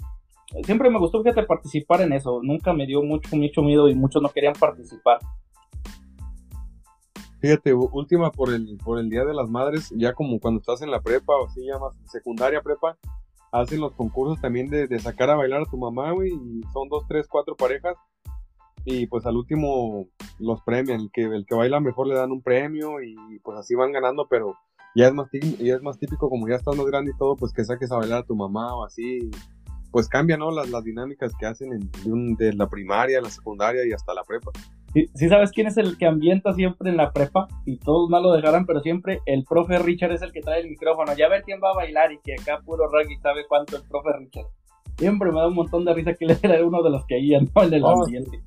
[0.63, 2.41] Siempre me gustó, fíjate, participar en eso.
[2.43, 5.19] Nunca me dio mucho, mucho miedo y muchos no querían participar.
[7.39, 10.91] Fíjate, última por el, por el Día de las Madres, ya como cuando estás en
[10.91, 12.97] la prepa o así llamas secundaria prepa,
[13.51, 16.87] hacen los concursos también de, de sacar a bailar a tu mamá, güey, y son
[16.87, 17.95] dos, tres, cuatro parejas,
[18.85, 20.07] y pues al último
[20.39, 23.75] los premian, el que, el que baila mejor le dan un premio y pues así
[23.75, 24.55] van ganando, pero
[24.95, 27.53] ya es más, ya es más típico como ya estás más grande y todo, pues
[27.53, 29.29] que saques a bailar a tu mamá o así,
[29.91, 30.51] pues cambia, ¿no?
[30.51, 34.23] Las, las dinámicas que hacen en, de, de la primaria, la secundaria y hasta la
[34.23, 34.51] prepa.
[34.93, 38.33] Si sabes quién es el que ambienta siempre en la prepa y todos más lo
[38.33, 41.13] dejarán, pero siempre el profe Richard es el que trae el micrófono.
[41.15, 44.09] Ya ver quién va a bailar y que acá puro rugby sabe cuánto el profe
[44.19, 44.47] Richard.
[44.97, 47.49] Siempre me da un montón de risa que él era uno de los que iban
[47.55, 48.03] en el oh.
[48.03, 48.43] ambiente.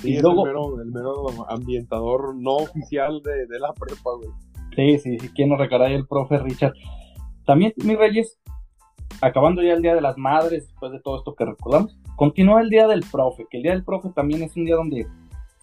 [0.00, 4.30] Sí, es el, mero, ambientador no oficial de, de la prepa, güey.
[4.76, 6.74] Sí, sí, sí, quién nos recordará el profe Richard.
[7.44, 8.38] También, mis reyes,
[9.20, 12.70] acabando ya el Día de las Madres, después de todo esto que recordamos, continúa el
[12.70, 15.06] Día del Profe, que el Día del Profe también es un día donde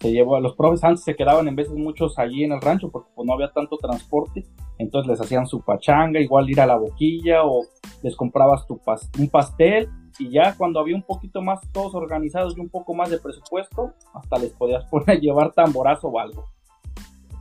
[0.00, 2.90] se llevó a los profes, antes se quedaban en veces muchos allí en el rancho
[2.90, 4.44] porque pues, no había tanto transporte,
[4.78, 7.64] entonces les hacían su pachanga, igual ir a la boquilla o
[8.02, 8.78] les comprabas tu
[9.18, 13.10] un pastel y ya cuando había un poquito más todos organizados y un poco más
[13.10, 16.48] de presupuesto, hasta les podías poner a llevar tamborazo o algo.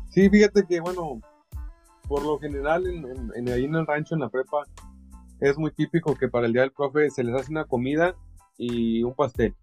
[0.10, 1.20] Sí, fíjate que bueno,
[2.08, 4.64] por lo general en, ahí en el rancho, en la prepa,
[5.40, 8.16] es muy típico que para el día del profe se les hace una comida
[8.58, 9.54] y un pastel.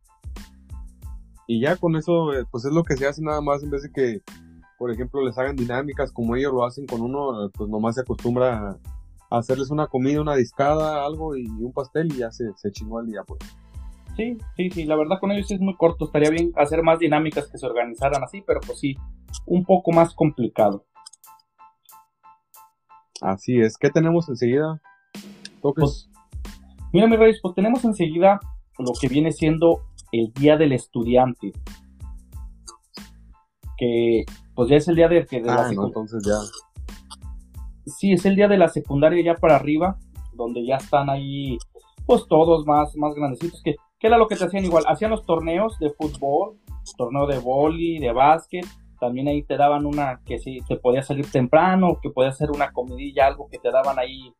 [1.46, 3.82] Y ya con eso, eh, pues es lo que se hace nada más en vez
[3.82, 4.22] de que,
[4.78, 8.70] por ejemplo, les hagan dinámicas como ellos lo hacen con uno, pues nomás se acostumbra
[8.70, 8.78] a
[9.38, 13.06] hacerles una comida, una discada, algo y un pastel y ya se, se chingó el
[13.06, 13.40] día, pues.
[14.16, 17.48] Sí, sí, sí, la verdad con ellos es muy corto, estaría bien hacer más dinámicas
[17.48, 18.94] que se organizaran así, pero pues sí,
[19.46, 20.84] un poco más complicado.
[23.22, 24.82] Así es, ¿qué tenemos enseguida?
[25.62, 26.10] Pues,
[26.92, 28.40] mira, mi reyes, pues tenemos enseguida
[28.78, 31.52] lo que viene siendo el Día del Estudiante.
[33.78, 36.34] Que pues ya es el día de, de ah, la entonces ya.
[37.86, 39.98] Sí, es el día de la secundaria ya para arriba,
[40.34, 41.58] donde ya están ahí,
[42.06, 45.24] pues todos más, más grandecitos, que, que era lo que te hacían igual, hacían los
[45.24, 46.58] torneos de fútbol,
[46.96, 48.66] torneo de boli, de básquet,
[49.00, 52.72] también ahí te daban una que sí, te podía salir temprano, que podía hacer una
[52.72, 54.32] comidilla, algo que te daban ahí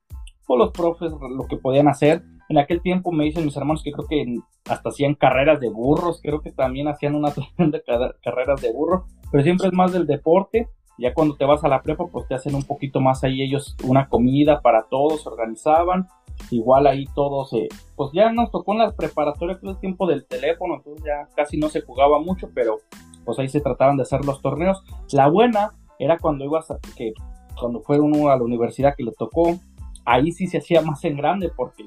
[0.46, 2.22] pues, los profes lo que podían hacer.
[2.48, 4.36] En aquel tiempo me dicen mis hermanos que creo que
[4.68, 7.82] hasta hacían carreras de burros, creo que también hacían una de
[8.22, 10.68] carreras de burros, pero siempre es más del deporte.
[10.98, 13.76] Ya cuando te vas a la prepa, pues te hacen un poquito más ahí ellos
[13.84, 16.08] una comida para todos, organizaban.
[16.50, 20.26] Igual ahí todos, se pues ya nos tocó en la preparatoria todo el tiempo del
[20.26, 22.78] teléfono, entonces ya casi no se jugaba mucho, pero
[23.24, 24.82] pues ahí se trataban de hacer los torneos.
[25.12, 27.12] La buena era cuando ibas a, que
[27.58, 29.58] cuando fue uno a la universidad que le tocó,
[30.04, 31.84] ahí sí se hacía más en grande porque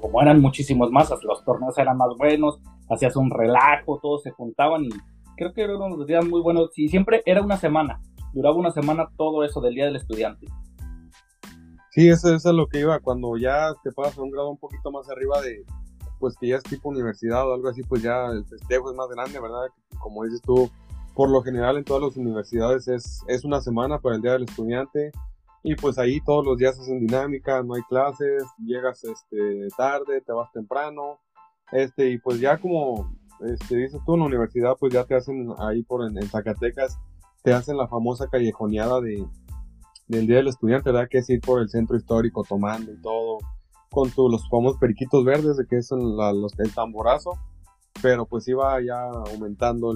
[0.00, 4.84] como eran muchísimos más, los torneos eran más buenos, hacías un relajo, todos se juntaban
[4.84, 4.90] y
[5.36, 8.00] creo que eran unos días muy buenos y siempre era una semana,
[8.36, 10.46] duraba una semana todo eso del Día del Estudiante.
[11.90, 14.90] Sí, eso, es lo que iba, cuando ya te pasas a un grado un poquito
[14.92, 15.64] más arriba de,
[16.20, 19.08] pues que ya es tipo universidad o algo así, pues ya el festejo es más
[19.08, 19.68] grande, ¿verdad?
[19.98, 20.70] Como dices tú,
[21.14, 24.44] por lo general en todas las universidades es, es una semana para el Día del
[24.44, 25.12] Estudiante
[25.62, 30.32] y pues ahí todos los días hacen dinámica, no hay clases, llegas este, tarde, te
[30.34, 31.20] vas temprano,
[31.72, 35.48] este, y pues ya como este, dices tú en la universidad, pues ya te hacen
[35.58, 36.98] ahí por en, Zacatecas,
[37.46, 39.24] te hacen la famosa callejoneada de,
[40.08, 41.08] del Día del Estudiante, ¿verdad?
[41.08, 43.38] Que es ir por el centro histórico tomando y todo,
[43.88, 47.38] con tu, los famosos periquitos verdes, de que es los, el tamborazo,
[48.02, 49.92] pero pues iba ya aumentando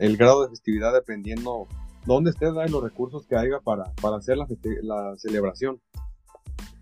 [0.00, 1.66] el, grado de festividad dependiendo
[2.06, 4.46] dónde estés, y los recursos que haya para, para hacer la,
[4.80, 5.78] la celebración.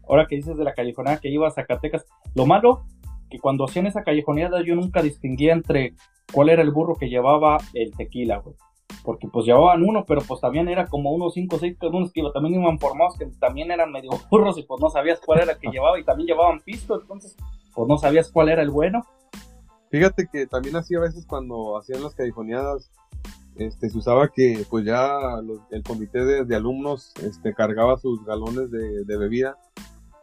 [0.08, 2.84] Ahora que dices de la callejoneada que iba a Zacatecas, lo malo
[3.28, 5.96] que cuando hacían esa callejoneada yo nunca distinguía entre
[6.32, 8.54] cuál era el burro que llevaba el tequila, güey.
[9.02, 12.22] Porque pues llevaban uno, pero pues también era como unos 5 o 6 unos que
[12.32, 15.58] también iban formados que también eran medio burros y pues no sabías cuál era el
[15.58, 17.36] que llevaba y también llevaban pisto, entonces
[17.74, 19.04] pues no sabías cuál era el bueno.
[19.90, 22.90] Fíjate que también hacía a veces cuando hacían las callejoneadas,
[23.56, 25.08] este, se usaba que pues ya
[25.70, 29.56] el comité de, alumnos este, cargaba sus galones de, bebida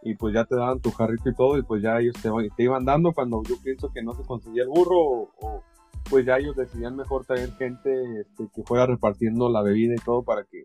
[0.03, 2.63] y pues ya te daban tu jarrito y todo y pues ya ellos te, te,
[2.63, 5.63] iban dando cuando yo pienso que no se conseguía el burro o,
[6.11, 10.21] pues ya ellos decidían mejor traer gente este, que fuera repartiendo la bebida y todo
[10.21, 10.63] para que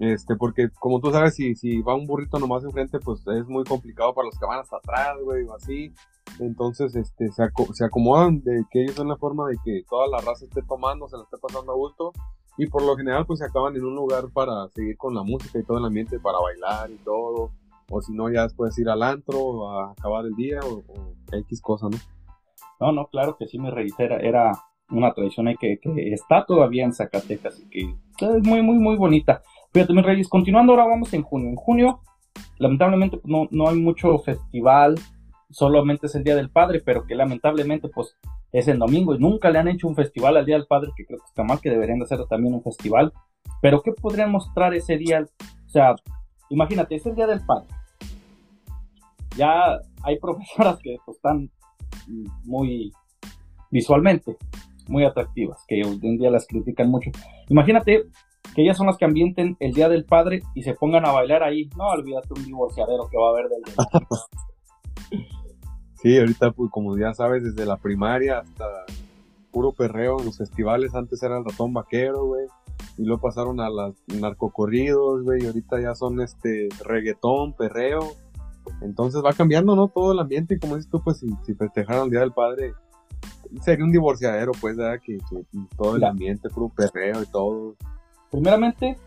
[0.00, 3.64] este porque como tú sabes si, si va un burrito nomás enfrente pues es muy
[3.64, 5.94] complicado para los que van hasta atrás güey o así
[6.38, 10.44] entonces, este, se, acomodan de que ellos son la forma de que toda la raza
[10.44, 12.12] esté tomando, se la esté pasando a gusto.
[12.56, 15.58] Y por lo general, pues se acaban en un lugar para seguir con la música
[15.58, 17.50] y todo el ambiente, para bailar y todo.
[17.90, 20.82] O si no, ya después ir al antro, a acabar el día o,
[21.32, 21.96] X cosa, ¿no?
[22.80, 24.52] No, no, claro que sí, me reitera, era
[24.90, 29.42] una tradición que, que está todavía en Zacatecas y que es muy, muy, muy bonita.
[29.72, 31.50] Fíjate, mis reyes, continuando, ahora vamos en junio.
[31.50, 32.00] En junio,
[32.58, 34.96] lamentablemente, no, no hay mucho festival,
[35.50, 38.16] solamente es el Día del Padre, pero que lamentablemente pues
[38.52, 41.04] es el domingo y nunca le han hecho un festival al Día del Padre, que
[41.04, 43.12] creo que está mal, que deberían de hacer también un festival.
[43.60, 45.26] Pero ¿qué podrían mostrar ese día?
[45.66, 45.94] O sea,
[46.48, 47.68] imagínate, es el Día del Padre.
[49.36, 51.50] Ya hay profesoras que pues, están
[52.44, 52.92] muy
[53.70, 54.36] visualmente
[54.88, 57.10] muy atractivas, que hoy en día las critican mucho.
[57.48, 58.06] Imagínate
[58.54, 61.42] que ellas son las que ambienten el Día del Padre y se pongan a bailar
[61.42, 61.68] ahí.
[61.76, 63.62] No, olvídate un divorciadero que va a haber del
[65.94, 68.64] Sí, ahorita, pues, como ya sabes, desde la primaria hasta
[69.50, 70.94] puro perreo los festivales.
[70.94, 72.46] Antes era el ratón vaquero, güey.
[72.96, 75.42] Y luego pasaron a las narcocorridos, güey.
[75.42, 78.12] Y ahorita ya son este reggaetón, perreo.
[78.80, 79.88] Entonces va cambiando, ¿no?
[79.88, 80.54] Todo el ambiente.
[80.54, 82.74] Y como dices tú, pues si, si festejaran el Día del Padre,
[83.62, 85.00] sería un divorciadero, pues, ¿verdad?
[85.02, 85.18] Que,
[85.76, 87.74] todo el ambiente, puro perreo y todo.
[88.30, 88.98] Primeramente,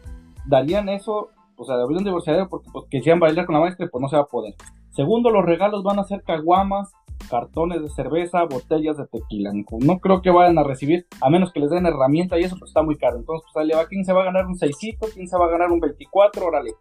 [0.45, 4.01] darían eso, o sea, darían un divorciadero porque pues, quisieran bailar con la maestra, pues
[4.01, 4.55] no se va a poder.
[4.91, 6.91] Segundo, los regalos van a ser caguamas,
[7.31, 9.53] cartones de cerveza, botellas de tequila.
[9.79, 12.71] No creo que vayan a recibir, a menos que les den herramienta y eso pues
[12.71, 13.17] está muy caro.
[13.17, 14.75] Entonces, pues le va, ¿quién se va a ganar un 6?
[15.13, 16.45] ¿Quién se va a ganar un 24?
[16.45, 16.71] Órale,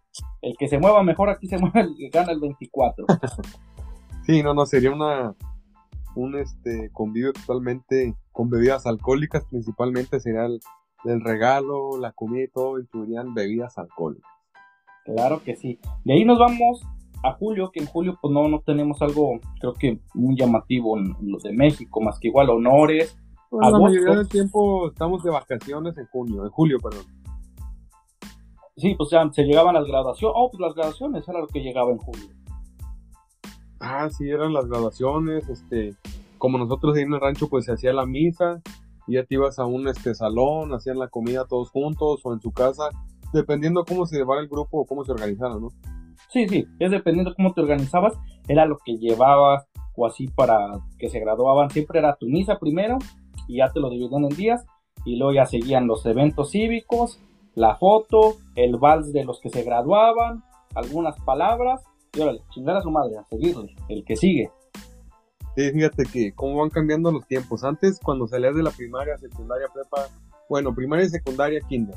[0.43, 3.07] el que se mueva mejor aquí se mueve, el que gana el 24.
[4.27, 5.37] sí, no, no, sería una,
[6.17, 10.59] un este convivio totalmente con bebidas alcohólicas, principalmente sería el,
[11.05, 14.29] el regalo, la comida y todo, incluirían bebidas alcohólicas.
[15.05, 15.79] Claro que sí.
[16.05, 16.85] De ahí nos vamos
[17.22, 21.14] a julio, que en julio pues no, no tenemos algo, creo que muy llamativo en,
[21.20, 23.16] los de México, más que igual honores.
[23.50, 27.04] la mayoría del tiempo estamos de vacaciones en junio, en julio, perdón.
[28.76, 31.90] Sí, pues ya se llegaban las graduaciones, oh, pues las graduaciones era lo que llegaba
[31.90, 32.28] en julio.
[33.78, 35.94] Ah, sí, eran las graduaciones, este,
[36.38, 38.62] como nosotros en el rancho pues se hacía la misa,
[39.06, 42.40] y ya te ibas a un este salón, hacían la comida todos juntos o en
[42.40, 42.90] su casa,
[43.33, 45.68] dependiendo cómo se llevara el grupo o cómo se organizara, ¿no?
[46.33, 48.14] Sí, sí, es dependiendo cómo te organizabas,
[48.47, 49.66] era lo que llevabas
[49.97, 51.71] o así para que se graduaban.
[51.71, 52.99] Siempre era tu misa primero
[53.49, 54.64] y ya te lo dividían en días
[55.05, 57.19] y luego ya seguían los eventos cívicos,
[57.55, 62.83] la foto, el vals de los que se graduaban, algunas palabras y órale, chingar a
[62.83, 64.51] su madre, a seguirle, el que sigue.
[65.57, 67.64] Sí, fíjate que cómo van cambiando los tiempos.
[67.64, 70.07] Antes, cuando salías de la primaria, secundaria, prepa,
[70.49, 71.97] bueno, primaria y secundaria, kinder,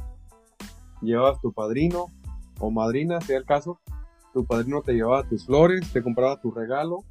[1.02, 2.08] llevabas tu padrino
[2.60, 3.80] o madrina, sea el caso,
[4.34, 7.04] tu padrino te llevaba tus flores, te compraba tu regalo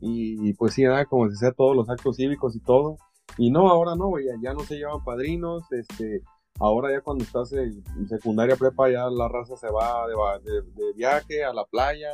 [0.00, 2.98] y, pues sí, nada, como se hacía todos los actos cívicos y todo.
[3.36, 6.22] Y no, ahora no, güey, ya, no se llevan padrinos, este,
[6.58, 11.44] ahora ya cuando estás en secundaria prepa ya la raza se va de, de, viaje
[11.44, 12.10] a la playa,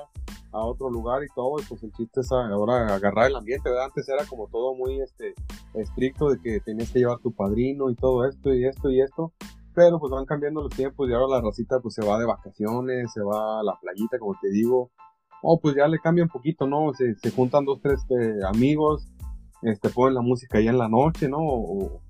[0.52, 3.70] a otro lugar y todo, y pues el chiste es ahora agarrar el ambiente.
[3.82, 5.34] Antes era como todo muy este
[5.74, 9.32] estricto de que tenías que llevar tu padrino y todo esto y esto y esto,
[9.74, 13.12] pero pues van cambiando los tiempos y ahora la racita pues se va de vacaciones,
[13.12, 14.90] se va a la playita, como te digo.
[15.42, 16.92] O pues ya le cambia un poquito, ¿no?
[16.94, 19.08] Se, juntan dos, tres eh, amigos
[19.64, 21.40] este, ponen la música ya en la noche, ¿no?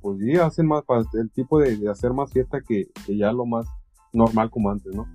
[0.01, 0.83] Pues sí, hacen más,
[1.15, 3.67] el tipo de, hacer más fiesta que, ya lo más
[4.13, 5.07] normal como antes, ¿no?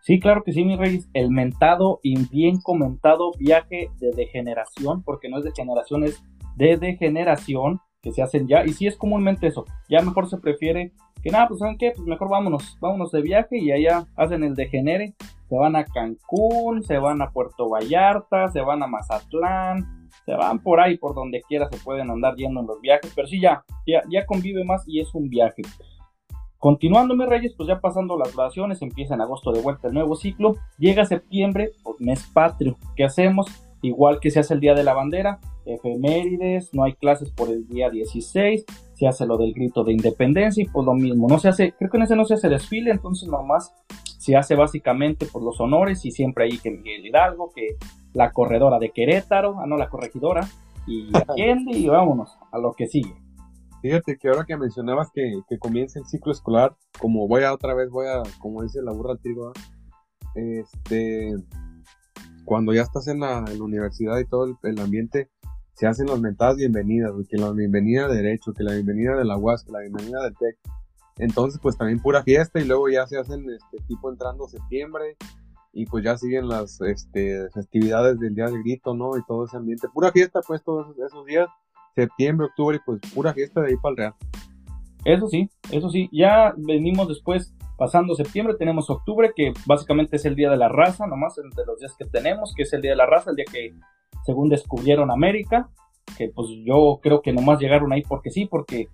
[0.00, 1.08] Sí, claro que sí, mi reyes.
[1.12, 6.22] El mentado y bien comentado viaje de degeneración, porque no es de generación, es
[6.56, 8.64] de degeneración que se hacen ya.
[8.64, 9.64] Y sí es comúnmente eso.
[9.88, 11.92] Ya mejor se prefiere que nada, pues ¿saben qué?
[11.94, 15.14] Pues mejor vámonos, vámonos de viaje y allá hacen el degenere.
[15.48, 20.60] Se van a Cancún, se van a Puerto Vallarta, se van a Mazatlán, se van
[20.60, 23.64] por ahí, por donde quiera se pueden andar yendo en los viajes, pero sí ya,
[23.86, 25.62] ya, convive más y es un viaje.
[26.58, 30.14] Continuando mis reyes, pues ya pasando las vacaciones, empieza en agosto de vuelta el nuevo
[30.14, 33.46] ciclo, llega septiembre, pues mes patrio, ¿qué hacemos?
[33.82, 37.66] Igual que se hace el día de la bandera, efemérides, no hay clases por el
[37.66, 38.64] día 16,
[38.94, 41.90] se hace lo del grito de independencia y pues lo mismo, no se hace, creo
[41.90, 43.74] que en ese no se hace desfile, entonces nomás
[44.18, 47.76] se hace básicamente por los honores y siempre ahí que Miguel Hidalgo, que
[48.12, 50.46] la corredora de Querétaro, ah no, la corregidora,
[50.86, 53.14] y atiende y vámonos a lo que sigue.
[53.80, 57.74] Fíjate que ahora que mencionabas que, que comienza el ciclo escolar, como voy a otra
[57.74, 59.52] vez, voy a, como dice la burra trigo,
[60.36, 61.34] este,
[62.44, 65.28] cuando ya estás en la, universidad y todo el, ambiente,
[65.74, 69.36] se hacen las mentadas bienvenidas, que la bienvenida de Derecho, que la bienvenida de la
[69.36, 70.58] UAS, que la bienvenida del TEC.
[71.18, 75.16] Entonces, pues también pura fiesta y luego ya se hacen este tipo entrando septiembre
[75.72, 79.16] y pues ya siguen las este, festividades del Día del Grito, ¿no?
[79.16, 79.88] Y todo ese ambiente.
[79.92, 81.48] Pura fiesta, pues, todos esos días,
[81.94, 84.14] septiembre, octubre, pues pura fiesta de ahí para el Real.
[85.04, 86.08] Eso sí, eso sí.
[86.12, 91.08] Ya venimos después, pasando septiembre, tenemos octubre, que básicamente es el Día de la Raza,
[91.08, 93.44] nomás entre los días que tenemos, que es el Día de la Raza, el día
[93.50, 93.74] que,
[94.24, 95.68] según descubrieron América,
[96.16, 98.86] que pues yo creo que nomás llegaron ahí porque sí, porque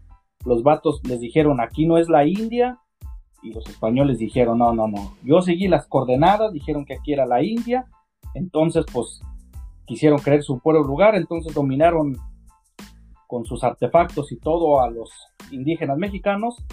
[0.46, 2.78] los vatos les dijeron, aquí no es la India,
[3.42, 5.12] y los españoles dijeron, no, no, no.
[5.22, 7.84] Yo seguí las coordenadas, dijeron que aquí era la India,
[8.32, 9.20] entonces pues
[9.84, 12.16] quisieron creer su pueblo lugar, entonces dominaron
[13.26, 15.10] con sus artefactos y todo a los
[15.50, 16.64] indígenas mexicanos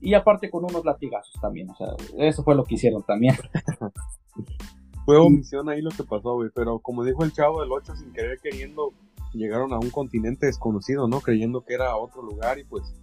[0.00, 3.34] y aparte con unos latigazos también, o sea, eso fue lo que hicieron también.
[5.04, 8.12] fue omisión ahí lo que pasó, güey, pero como dijo el chavo del 8, sin
[8.12, 8.92] querer queriendo,
[9.32, 11.20] llegaron a un continente desconocido, ¿no?
[11.20, 12.94] Creyendo que era otro lugar y pues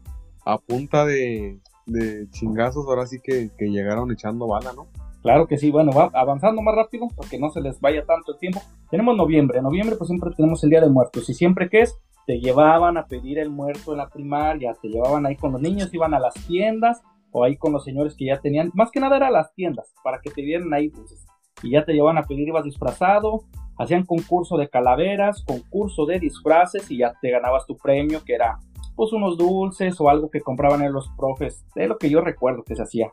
[0.46, 4.88] a punta de de chingazos, ahora sí que, llegaron echando bala, ¿no?
[5.22, 8.40] Claro que sí, bueno, va avanzando más rápido porque no se les vaya tanto el
[8.40, 8.62] tiempo.
[8.90, 11.98] Tenemos noviembre, en noviembre pues siempre tenemos el Día de Muertos y siempre que es,
[12.26, 15.94] te llevaban a pedir el muerto en la primaria, te llevaban ahí con los niños,
[15.94, 19.18] iban a las tiendas o ahí con los señores que ya tenían, más que nada
[19.18, 21.26] era las tiendas, para que te dieran ahí dulces.
[21.62, 23.44] Y ya te llevaban a pedir, ibas disfrazado,
[23.78, 28.60] hacían concurso de calaveras, concurso de disfraces y ya te ganabas tu premio que era
[28.96, 32.64] pues unos dulces o algo que compraban en los profes, de lo que yo recuerdo
[32.64, 33.12] que se hacía.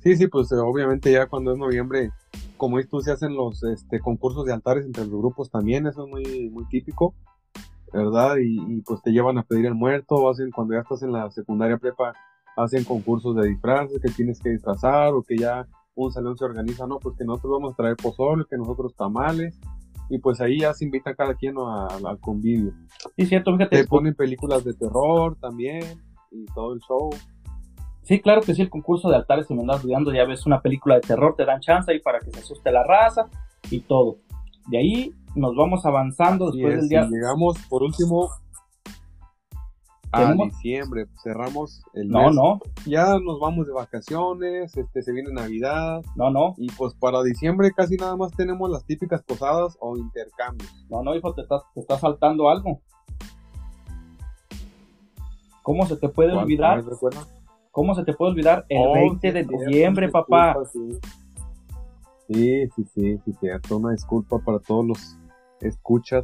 [0.00, 2.10] Sí, sí, pues obviamente ya cuando es noviembre,
[2.64, 6.10] como tú, se hacen los este, concursos de altares entre los grupos también, eso es
[6.10, 7.14] muy, muy típico,
[7.92, 8.36] ¿verdad?
[8.42, 11.76] Y, pues te llevan a pedir el muerto, hacen cuando ya estás en la secundaria
[11.76, 12.14] prepa,
[12.56, 16.86] hacen concursos de disfraces que tienes que disfrazar o que ya un salón se organiza,
[16.86, 19.60] no, pues que nosotros vamos a traer pozole, que nosotros tamales,
[20.08, 22.72] y pues ahí ya se invita cada quien al convivio.
[23.14, 23.82] Sí, cierto, fíjate.
[23.82, 25.82] Te ponen películas de terror también
[26.30, 27.10] y todo el show.
[28.04, 30.60] Sí, claro que sí, el concurso de altares, se me andas olvidando, ya ves una
[30.60, 33.28] película de terror, te dan chance ahí para que se asuste la raza
[33.70, 34.18] y todo.
[34.68, 37.08] De ahí nos vamos avanzando después del día.
[37.10, 38.30] llegamos por último
[40.12, 42.34] a diciembre, cerramos el no, mes.
[42.34, 46.02] No, Ya nos vamos de vacaciones, este se viene Navidad.
[46.14, 46.54] No, no.
[46.56, 50.86] Y pues para diciembre casi nada más tenemos las típicas posadas o intercambios.
[50.88, 52.80] No, no, hijo, te estás, te está saltando algo.
[55.62, 56.84] ¿Cómo se te puede olvidar?
[57.74, 60.54] ¿Cómo se te puede olvidar el 20 de noviembre, papá?
[60.72, 60.78] Sí.
[62.28, 63.78] sí, sí, sí, sí, cierto.
[63.78, 65.18] Una disculpa para todos los
[65.60, 66.22] escuchas.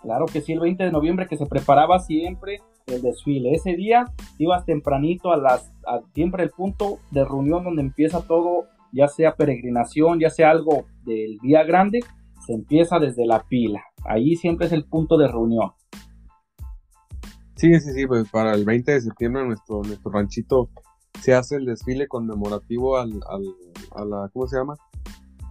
[0.00, 3.54] Claro que sí, el 20 de noviembre que se preparaba siempre el desfile.
[3.54, 4.04] Ese día
[4.38, 5.72] ibas tempranito a las,
[6.14, 11.38] siempre el punto de reunión donde empieza todo, ya sea peregrinación, ya sea algo del
[11.38, 12.04] día grande,
[12.46, 13.82] se empieza desde la pila.
[14.04, 15.72] Ahí siempre es el punto de reunión.
[17.56, 20.68] Sí, sí, sí, pues para el 20 de septiembre nuestro, nuestro ranchito
[21.20, 23.20] se hace el desfile conmemorativo al,
[23.94, 24.76] a la, ¿cómo se llama?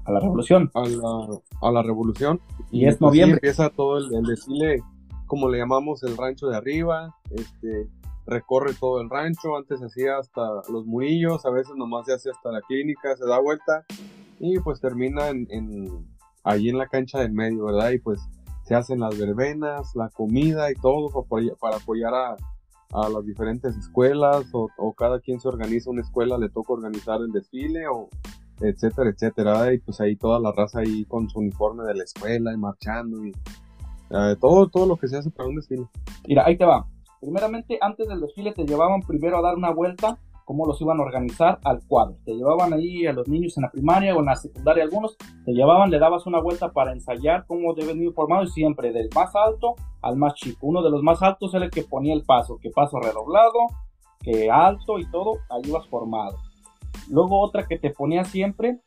[0.06, 0.70] A la revolución.
[0.76, 2.40] A la, a la revolución.
[2.72, 3.38] Y, es pues noviembre.
[3.38, 4.84] empieza todo el desfile
[5.26, 7.88] como le llamamos el rancho de arriba, este,
[8.26, 10.42] recorre todo el rancho, antes se hacía hasta
[10.72, 13.86] los murillos, a veces nomás se hace hasta la clínica, se da vuelta
[14.40, 16.08] y pues termina en, en
[16.44, 17.92] allí en la cancha del medio, ¿verdad?
[17.92, 18.20] Y pues
[18.66, 21.10] se hacen las verbenas, la comida y todo
[21.60, 22.36] para apoyar, a,
[22.92, 27.22] a, las diferentes escuelas o, o, cada quien se organiza una escuela, le toca organizar
[27.22, 28.10] el desfile o
[28.60, 32.54] etcétera, etcétera, y pues ahí toda la raza ahí con su uniforme de la escuela
[32.54, 33.32] y marchando y
[34.12, 35.88] Eh, todo, todo lo que se hace para un desfile.
[36.28, 36.86] Mira, ahí te va.
[37.20, 41.04] Primeramente, antes del desfile te llevaban primero a dar una vuelta, cómo los iban a
[41.04, 42.16] organizar al cuadro.
[42.24, 45.52] Te llevaban ahí a los niños en la primaria o en la secundaria algunos, te
[45.52, 49.36] llevaban, le dabas una vuelta para ensayar cómo deben ir formados y siempre del más
[49.36, 50.68] alto al más chico.
[50.68, 53.68] Uno de los más altos era el que ponía el paso, que paso redoblado,
[54.22, 56.38] que alto y todo, ahí ibas formado.
[57.10, 58.80] Luego otra que te ponía siempre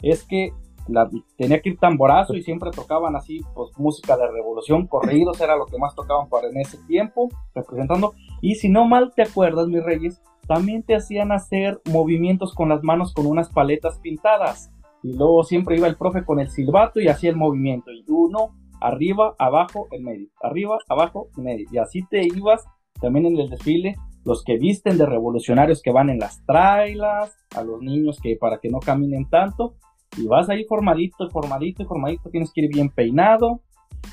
[0.00, 0.52] es que
[0.88, 5.56] la, tenía que ir tamborazo y siempre tocaban así, pues música de revolución, corridos, era
[5.56, 8.14] lo que más tocaban para en ese tiempo, representando.
[8.40, 10.20] Y si no mal te acuerdas, mis reyes,
[10.52, 14.70] también te hacían hacer movimientos con las manos con unas paletas pintadas.
[15.02, 17.90] Y luego siempre iba el profe con el silbato y hacía el movimiento.
[17.90, 20.28] Y uno, arriba, abajo, en medio.
[20.42, 21.66] Arriba, abajo, en medio.
[21.72, 22.66] Y así te ibas
[23.00, 27.62] también en el desfile los que visten de revolucionarios que van en las trailas, a
[27.62, 29.74] los niños que para que no caminen tanto,
[30.16, 33.62] y vas ahí formadito, formadito, formadito, tienes que ir bien peinado,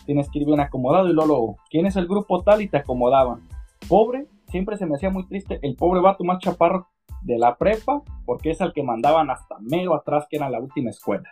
[0.05, 2.61] tienes que ir bien acomodado y luego, ¿quién es el grupo tal?
[2.61, 3.47] Y te acomodaban.
[3.87, 6.87] Pobre, siempre se me hacía muy triste, el pobre vato más chaparro
[7.21, 10.89] de la prepa, porque es el que mandaban hasta medio atrás, que era la última
[10.89, 11.29] escuela.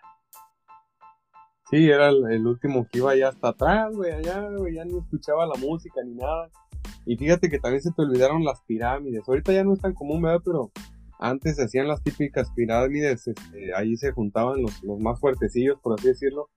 [1.70, 5.46] Sí, era el, último que iba allá hasta atrás, güey, allá, güey, ya ni escuchaba
[5.46, 6.50] la música ni nada.
[7.06, 9.28] Y fíjate que también se te olvidaron las pirámides.
[9.28, 10.42] Ahorita ya no es tan común, ¿verdad?
[10.46, 10.72] Pero
[11.20, 16.00] antes se hacían las típicas pirámides, este, ahí se juntaban los, los, más fuertecillos, por
[16.00, 16.50] así decirlo.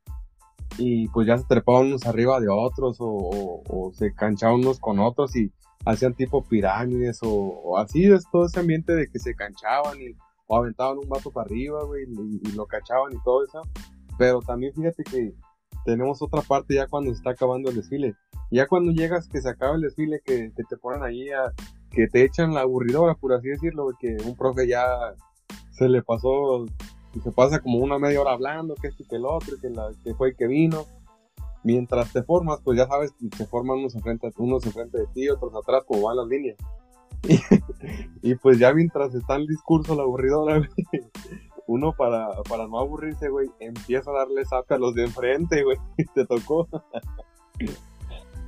[0.79, 5.35] Y pues ya se trepaban unos arriba de otros o, se canchaban unos con otros
[5.35, 5.53] y
[5.85, 10.15] hacían tipo pirámides o, así, es todo ese ambiente de que se canchaban y,
[10.47, 13.63] o aventaban un vato para arriba, güey, y, lo cachaban y todo eso.
[14.19, 15.33] Pero también fíjate que
[15.85, 18.15] tenemos otra parte ya cuando se está acabando el desfile
[18.51, 21.53] ya cuando llegas, que se acaba el desfile, que, te ponen ahí a,
[21.91, 25.15] que te echan la aburridora, por así decirlo, que un profe ya
[25.71, 26.67] se le pasó,
[27.23, 30.15] se pasa como una media hora hablando, que este que el otro, que, la, que
[30.15, 30.85] fue y que vino.
[31.63, 35.55] Mientras te formas, pues ya sabes, se forman unos enfrente, unos enfrente de ti, otros
[35.55, 36.57] atrás, como van las líneas.
[38.23, 40.61] Y, pues ya mientras está el discurso, la aburridora,
[41.67, 45.79] uno para, para no aburrirse, güey, empieza a darle sape a los de enfrente, güey,
[46.15, 46.69] te tocó.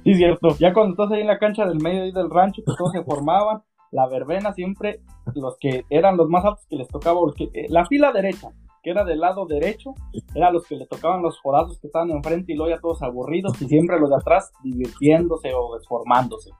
[0.04, 0.56] Sí, cierto.
[0.58, 3.04] Ya cuando estás ahí en la cancha del medio y del rancho, que todos se
[3.04, 5.00] formaban, la verbena siempre,
[5.34, 8.48] los que eran los más altos que les tocaba, porque, eh, la fila derecha,
[8.82, 9.94] que era del lado derecho,
[10.34, 13.60] era los que le tocaban los jodazos que estaban enfrente y luego ya todos aburridos
[13.62, 16.50] y siempre los de atrás divirtiéndose o desformándose.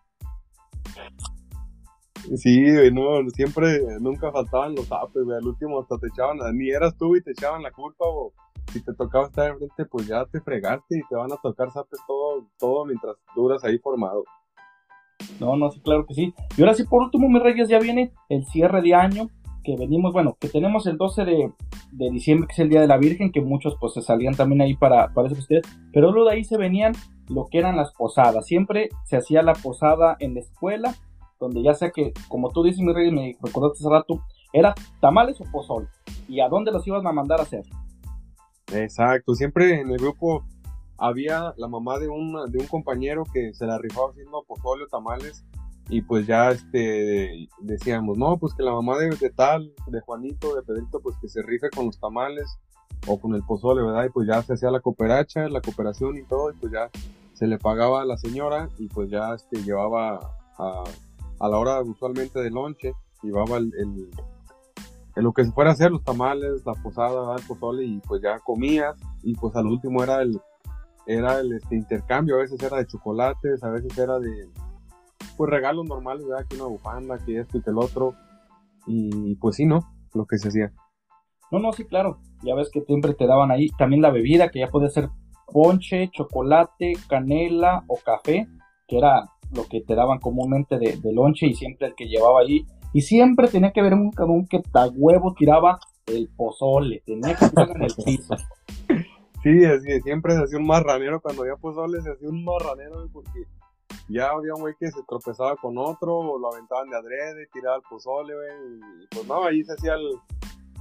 [2.37, 2.63] Sí,
[2.93, 7.17] no, siempre, nunca faltaban los apes, güey, al último hasta te echaban, ni eras tú
[7.17, 8.33] y te echaban la culpa o
[8.73, 12.01] si te tocaba estar enfrente, pues ya te fregaste y te van a tocar zapes
[12.07, 14.25] todo, todo mientras duras ahí formado.
[15.41, 16.35] No, no, sí, claro que sí.
[16.57, 19.29] Y ahora sí, por último, mis reyes, ya viene el cierre de año,
[19.63, 21.53] que venimos, bueno, que tenemos el 12 de,
[22.11, 24.75] diciembre, que es el Día de la Virgen, que muchos pues se salían también ahí
[24.75, 26.93] para, para eso ustedes, pero luego de ahí se venían
[27.29, 28.47] lo que eran las posadas.
[28.47, 30.95] Siempre se hacía la posada en la escuela,
[31.39, 35.41] donde ya sea que, como tú dices, mi rey, me recordaste hace rato, era tamales
[35.41, 35.89] o pozol.
[36.29, 37.65] ¿Y a dónde los ibas a mandar a hacer?
[38.73, 40.45] Exacto, siempre en el grupo
[40.99, 45.45] había la mamá de un, de un compañero que se la rifaba haciendo pozole tamales
[45.89, 50.63] y pues ya este decíamos, no, pues que la mamá de, tal, de Juanito, de
[50.63, 52.59] Pedrito, pues que se rife con los tamales
[53.07, 54.05] o con el pozole, ¿verdad?
[54.05, 56.91] Y pues ya se hacía la cooperacha, la cooperación y todo, y pues ya
[57.35, 60.21] se le pagaba a la señora y pues ya este llevaba
[60.59, 60.85] a,
[61.41, 63.73] a la hora usualmente de lonche, llevaba el,
[65.15, 68.23] en lo que se fuera a hacer, los tamales, la posada, el pozole, y pues
[68.23, 70.41] ya comías, y pues al último era el,
[71.07, 74.49] era el este, intercambio, a veces era de chocolates, a veces era de,
[75.43, 76.47] pues regalos normales, ¿verdad?
[76.49, 78.15] Que una bufanda, que esto y que el otro,
[78.87, 79.81] y pues sí, ¿no?
[80.15, 80.73] Lo que se hacía.
[81.51, 84.61] No, no, sí, claro, ya ves que siempre te daban ahí también la bebida, que
[84.61, 85.09] ya podía ser
[85.53, 88.47] ponche, chocolate, canela o café,
[88.87, 92.39] que era lo que te daban comúnmente de, de lonche y siempre el que llevaba
[92.39, 97.35] ahí y siempre tenía que haber un cabrón que ta huevo tiraba el pozole, tenía
[97.35, 98.37] que estar en el piso.
[99.43, 103.43] Sí, así, siempre se hacía un marranero, cuando había pozole se hacía un marranero, porque
[104.09, 107.77] ya había un güey que se tropezaba con otro, o lo aventaban de adrede, tiraba
[107.77, 108.49] el pozole, güey,
[109.03, 109.95] y pues no, ahí se hacía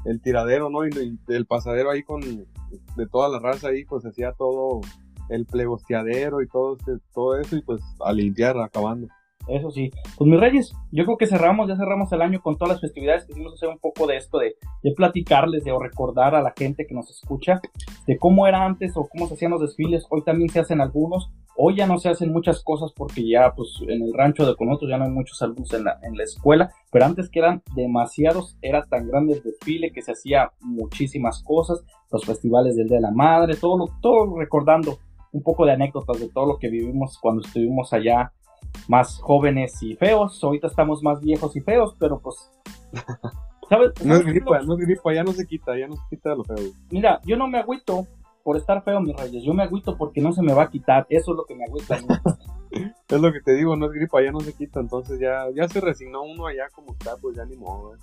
[0.06, 0.86] el, tiradero, ¿no?
[0.86, 4.82] Y, el pasadero ahí con, de toda la raza ahí, pues se hacía todo
[5.30, 6.78] el plegosteadero y todo,
[7.14, 9.08] todo eso, y pues a limpiar, acabando.
[9.48, 9.92] Eso sí.
[10.18, 13.26] Pues mis reyes, yo creo que cerramos, ya cerramos el año con todas las festividades.
[13.26, 16.94] Quisimos hacer un poco de esto, de, de platicarles, de recordar a la gente que
[16.94, 17.62] nos escucha,
[18.08, 20.06] de cómo era antes o cómo se hacían los desfiles.
[20.10, 21.32] Hoy también se hacen algunos.
[21.58, 24.68] Hoy ya no se hacen muchas cosas porque ya, pues, en el rancho de con
[24.68, 26.72] nosotros ya no hay muchos alumnos en la, en la escuela.
[26.92, 31.84] Pero antes que eran demasiados, era tan grande el desfile que se hacía muchísimas cosas.
[32.12, 34.98] Los festivales del Día de la Madre, todo, todo recordando
[35.34, 38.34] un poco de anécdotas de todo lo que vivimos cuando estuvimos allá
[38.88, 40.44] más jóvenes y feos.
[40.44, 42.52] Ahorita estamos más viejos y feos, pero pues...
[43.72, 43.92] ¿sabes?
[44.04, 46.44] No es gripa, no es gripa, ya no se quita, ya no se quita lo
[46.44, 46.58] feo.
[46.90, 48.06] Mira, yo no me agüito
[48.44, 49.44] por estar feo, mis reyes.
[49.44, 51.08] Yo me agüito porque no se me va a quitar.
[51.10, 51.98] Eso es lo que me agüita.
[53.08, 54.82] es lo que te digo, no es gripa, ya no se quita.
[54.82, 57.96] Entonces ya, ya se resignó uno allá como está, pues ya ni modo.
[57.96, 58.00] ¿eh?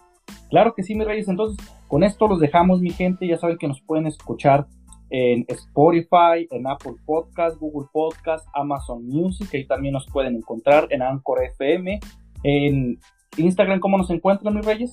[0.48, 1.28] Claro que sí, mis reyes.
[1.28, 3.26] Entonces, con esto los dejamos, mi gente.
[3.26, 4.66] Ya saben que nos pueden escuchar
[5.10, 11.02] en Spotify, en Apple Podcast, Google Podcast, Amazon Music, ahí también nos pueden encontrar en
[11.02, 12.00] Anchor FM,
[12.42, 12.98] en
[13.36, 14.92] Instagram, ¿cómo nos encuentran, mis reyes?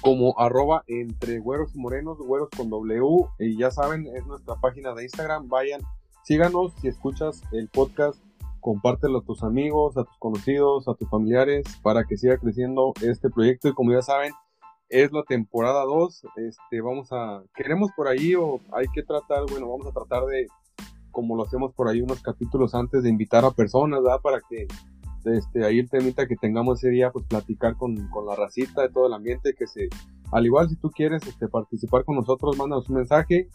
[0.00, 4.94] Como arroba entre güeros y morenos, güeros con W, y ya saben, es nuestra página
[4.94, 5.80] de Instagram, vayan,
[6.24, 8.20] síganos, si escuchas el podcast,
[8.60, 13.30] compártelo a tus amigos, a tus conocidos, a tus familiares, para que siga creciendo este
[13.30, 14.32] proyecto, y como ya saben,
[14.88, 16.22] es la temporada 2.
[16.36, 20.46] Este, vamos a, queremos por ahí o hay que tratar, bueno, vamos a tratar de,
[21.10, 24.20] como lo hacemos por ahí unos capítulos antes, de invitar a personas, ¿verdad?
[24.22, 24.66] Para que
[25.24, 28.90] este, ahí el temita que tengamos ese día, pues platicar con, con la racita de
[28.90, 29.88] todo el ambiente, que se,
[30.32, 33.48] al igual si tú quieres este, participar con nosotros, mándanos un mensaje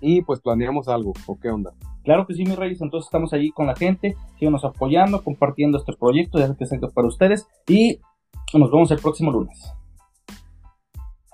[0.00, 1.72] y pues planeamos algo, ¿o qué onda?
[2.04, 5.92] Claro que sí, mis reyes, entonces estamos allí con la gente, síganos apoyando, compartiendo este
[5.92, 8.00] proyecto, ya que para ustedes y
[8.54, 9.72] nos vemos el próximo lunes.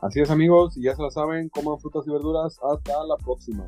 [0.05, 2.61] Así es amigos, y ya se lo saben, coman frutas y verduras.
[2.63, 3.67] Hasta la próxima.